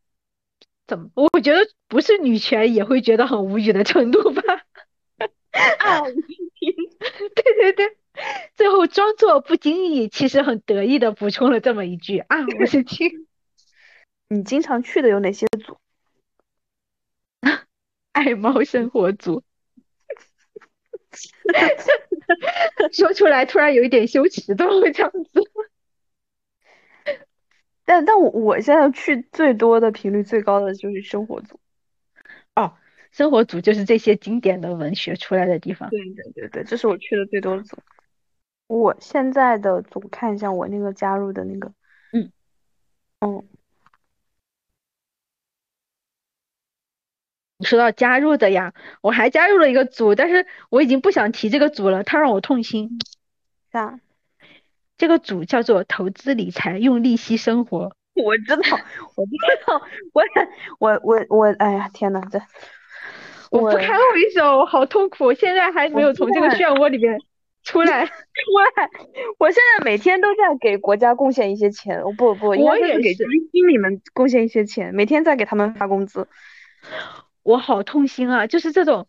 [0.87, 1.09] 怎么？
[1.33, 4.41] 我觉得不是女权也会觉得很无语的程度吧？
[5.79, 6.01] 啊。
[7.35, 7.97] 对对对，
[8.55, 13.27] 最后装作不经意，其实很得意的补充了这么一句啊，我是亲。
[14.29, 15.77] 你经常去的有哪些组？
[18.13, 19.43] 爱猫生活组，
[22.91, 25.48] 说出来突然有一点羞耻，怎么会这样子？
[27.89, 31.59] 但但我我现在去最多的频率最高的就是生活组。
[32.53, 32.75] 哦，
[33.11, 35.89] 生活组就是这些经典的文学出来的地方。
[35.89, 37.79] 对对对对，这是我去的最多的组。
[38.67, 41.73] 我现在的组看一下我那个加入的那个，
[42.13, 42.31] 嗯，
[43.21, 43.43] 哦，
[47.57, 52.99] 你说到加入的呀，我还加入了一个组，但是我已经不想提这个组了，它让我痛心。
[53.71, 53.99] 啥？
[54.99, 57.91] 这个组叫做投资理财，用利息生活。
[58.13, 58.77] 我知道，
[59.15, 59.31] 我知
[59.65, 59.81] 道，
[60.79, 62.37] 我我我我，哎呀，天呐，这
[63.49, 67.17] 我我不堪回首，好痛苦，现在还没有从这个漩涡里面
[67.63, 68.05] 出来。
[68.05, 68.11] 出
[68.75, 68.89] 来，
[69.37, 76.27] 我现在每天都在给国家贡献一些钱，我不不，应我也是给基也是金里面贡献一些钱，每天在给他们发工资。
[77.41, 78.47] 我好痛心啊！
[78.47, 79.07] 就是这种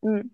[0.00, 0.30] 嗯，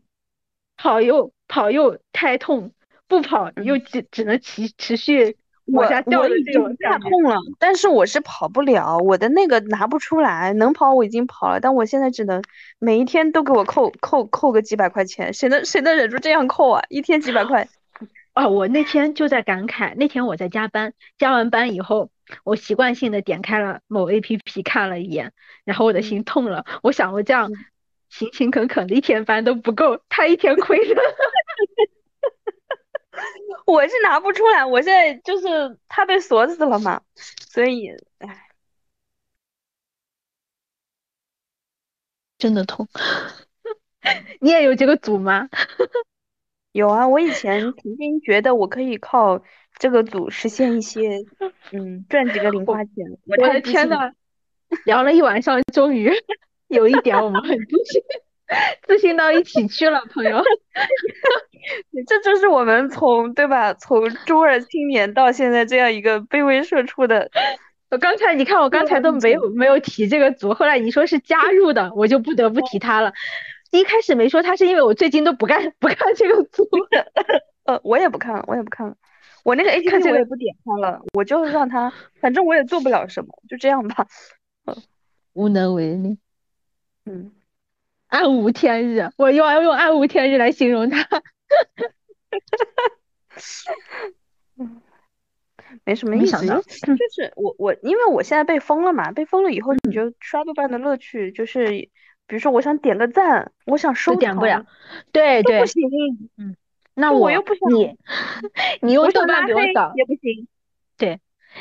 [0.76, 2.72] 跑又跑又太痛，
[3.08, 7.08] 不跑你又只只能持持续我往下掉我的这种感觉。
[7.10, 12.42] 痛了，但是我是跑不了，我的那个拿不出来，能跑我已经跑了，但我现在只能
[12.78, 16.82] 每一天都给我扣扣扣个几百块钱，谁能谁能忍住这样扣啊？
[16.88, 17.68] 一天几百块，
[18.34, 22.10] 哦，我那天就在感慨，那天我在加班，加完班以后，
[22.44, 25.32] 我习惯性的点开了某 APP 看了一眼，
[25.64, 26.64] 然后我的嗯心痛了。
[26.82, 27.56] 我想我这样嗯
[28.08, 31.02] 勤勤恳恳的一天班都不够，他一天亏了。
[33.66, 37.02] 我是拿不出来，我现在就是他被锁死了嘛，
[37.50, 38.48] 所以唉，
[42.38, 42.88] 真的痛。
[44.40, 45.48] 你也有这个组吗？
[46.72, 49.42] 有啊，我以前曾经觉得我可以靠
[49.78, 51.18] 这个组实现一些，
[51.72, 52.94] 嗯，赚几个零花钱，
[53.26, 53.36] 我。
[53.36, 54.12] 的天呐，
[54.84, 56.12] 聊了一晚上，终于
[56.68, 58.02] 有一点我们很自信，
[58.86, 60.42] 自信到一起去了，朋友。
[62.06, 67.30] 这就是我们从对吧，从中二青年到现在这样一个卑微社畜的。
[67.90, 73.12] 我刚才你看，我刚才都没有没有提这个组，后来你说是加入的，我就不得不提他了。
[73.70, 76.66] 一开始没说他是因为我最近都不干不看这个组。
[77.64, 78.94] 呃，我也不看了，我也不看了。
[79.44, 84.06] 我那个 A P P 我也不点开了，我就让他，反正我也做不了什么，就这样吧。
[85.34, 86.18] 无能为力，
[87.06, 87.30] 嗯，
[88.08, 91.06] 暗无天日，我又要用暗无天日来形容他。
[95.84, 101.68] 没什么意思，没想到就就是我我因为我现在被封了嘛，被封了以后，你嗯就刷豆瓣的乐趣就是，
[102.26, 104.66] 比如说我想点个赞，我想收藏，都点不了，
[105.12, 105.82] 对对都不，行，
[106.36, 106.56] 嗯
[106.94, 107.96] 那我我又不想你
[108.82, 110.48] 你用豆瓣比我早，也不行。
[110.96, 111.20] 对，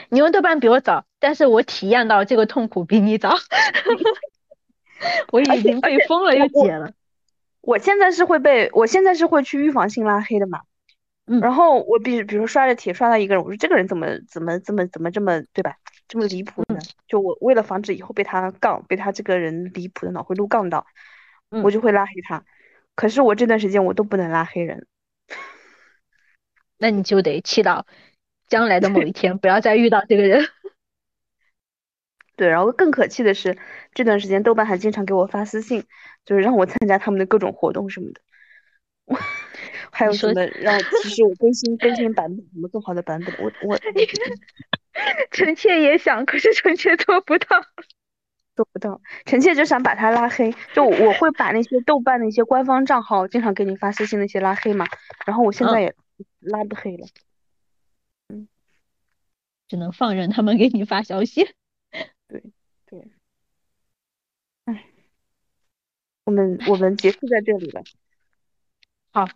[0.09, 3.35] 你用豆瓣比我早，但是我体验到这个痛苦比你早，
[5.31, 6.91] 我已经被封了又解了，
[7.61, 10.61] 我现在是会被，我现在是会去预防性拉黑的嘛。
[11.29, 15.75] 嗯然后我比比如说刷着帖刷到一个人，我说这个人怎么怎么怎么怎么这么对吧，
[16.07, 16.79] 这么离谱呢？
[17.05, 20.87] 就我为了防止以后被他杠，被他这个人离谱的脑回路杠到，
[21.51, 22.45] 嗯我就会拉黑他。
[22.95, 24.87] 可是我这段时间我都不能拉黑人，
[26.77, 27.83] 那你就得祈祷
[28.47, 30.47] 将来的某一天不要再遇到这个人。
[32.37, 33.57] 对，然后更可气的是，
[33.93, 35.83] 这段时间豆瓣还经常给我发私信，
[36.23, 38.21] 就是让我参加他们的各种活动什么的。
[39.91, 43.33] 还有什么让我提示我更新更新版本，什么更好的版本？
[43.39, 43.79] 我我
[45.31, 47.47] 臣妾也想，可是臣妾做不到。
[48.55, 49.01] 做不到。
[49.25, 54.85] 臣妾就想把他拉黑，就我会把那些豆瓣的一些官方账号经常给你发私信那些拉黑嘛，
[55.25, 55.95] 然后我现在嗯也
[56.41, 57.07] 拉不黑了。
[58.29, 58.47] 嗯
[59.67, 61.47] 只能放任他们给你发消息。
[66.27, 67.81] 我们我们结束在这里了。
[69.11, 69.29] 好，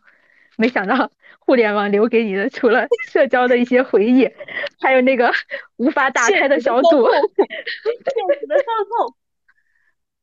[0.58, 4.30] 没想到互联网留给你的，除了社交的一些回忆，
[4.82, 5.32] 还有那个
[5.78, 9.16] 无法打开的小组，现实的伤痛。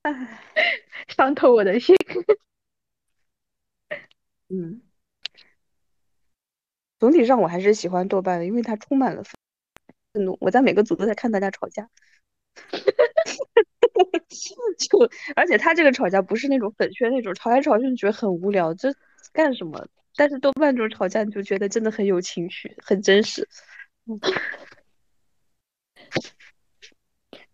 [0.02, 0.40] 唉，
[1.08, 1.96] 伤透我的心。
[4.50, 4.82] 嗯，
[6.98, 10.36] 总体上我还是喜欢豆瓣的，因为它充满了愤怒。
[10.38, 11.88] 我在每个组都在看大家吵架，
[14.78, 18.94] 就而且他这个吵架不是那种粉圈那种吵来吵去，你觉得很无聊，这
[19.32, 19.88] 干什么？
[20.16, 23.48] 但是豆瓣这种吵架，你就觉得真的很有情绪，很真实。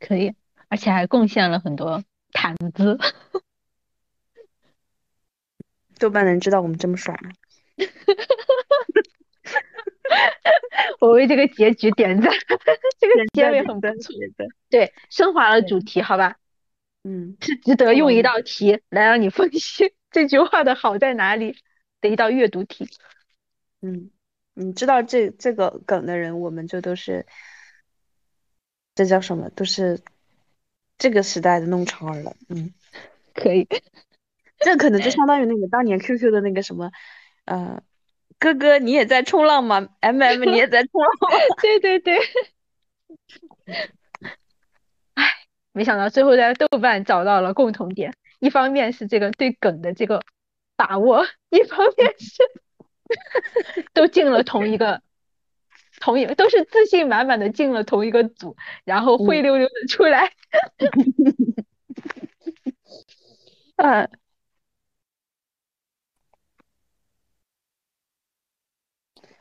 [0.00, 0.34] 可以，
[0.68, 2.02] 而且还贡献了很多
[2.32, 2.98] 谈资。
[5.98, 7.30] 豆瓣能知道我们这么爽吗？
[11.00, 12.32] 我为这个结局点赞，
[12.98, 14.14] 这个结尾很不错。
[14.70, 16.36] 对，升华了主题，好吧，
[17.04, 21.56] 嗯，是值得用一道题来让你分析这句话的好在哪里
[22.00, 22.88] 的一道阅读题。
[23.82, 24.10] 嗯，
[24.54, 27.26] 你知道这这个梗的人，我们就都是，
[28.94, 29.50] 这叫什么？
[29.50, 30.00] 都是
[30.96, 32.34] 这个时代的弄潮儿了。
[32.48, 32.72] 嗯，
[33.34, 33.68] 可以，
[34.60, 36.90] 这可能就 相当于那个当年 QQ 的那个什么，
[37.44, 37.82] 呃，
[38.38, 41.28] 哥哥你也在冲浪吗？MM 你也在冲浪吗？
[41.60, 42.18] 对 对对。
[45.74, 50.22] 唉，没想到最后在豆瓣找到了共同点，一方面是这个对梗的这个
[50.76, 52.42] 把握，一方面是
[53.92, 55.02] 都进了同一个。
[56.00, 60.32] 同一都是自信满满的进了同一个组，然后灰溜溜的出来。
[63.76, 64.08] 嗯，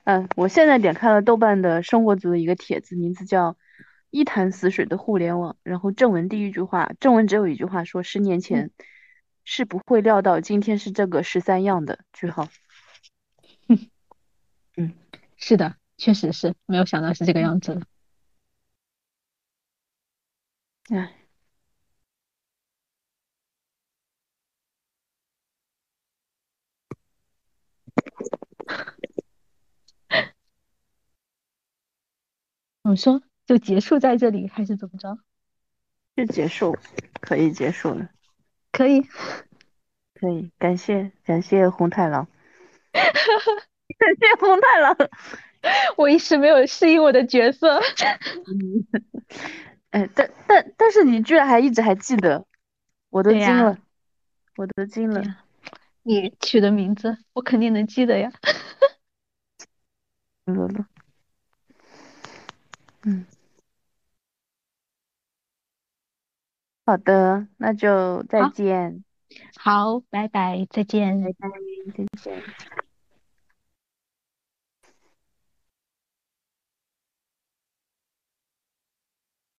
[0.05, 3.57] 嗯，我现在点开了豆瓣的生活组的一个帖子，名字叫
[4.13, 5.57] “一潭死水的互联网”。
[5.63, 8.71] 然后正文第一句话，正文只有一句话说：“十年前
[9.43, 12.47] 是不会料到今天是这个十三样的。”句号。
[14.77, 14.93] 嗯，
[15.37, 17.81] 是的，确实是没有想到是这个样子的。
[20.89, 21.13] 唉。
[32.83, 35.17] 我说就结束在这里，还是怎么着？
[36.15, 36.77] 就结束，
[37.21, 38.09] 可以结束了，
[38.71, 39.01] 可以，
[40.13, 42.27] 可以，感谢感谢红太狼，
[42.91, 44.95] 感谢红太狼。
[45.95, 47.79] 我一时没有适应我的角色。
[47.79, 48.85] 嗯，
[49.91, 52.45] 哎，但但但是你居然还一直还记得，
[53.09, 53.77] 我都惊了，
[54.57, 55.23] 我都惊了。
[56.01, 58.29] 你取的名字，我肯定能记得呀。
[60.45, 60.85] 乐乐，
[63.03, 63.25] 嗯，
[66.85, 69.03] 好的，那就再好见，
[69.57, 71.21] 好，拜拜，再见。
[71.23, 71.49] 拜拜，
[71.95, 72.43] 再见。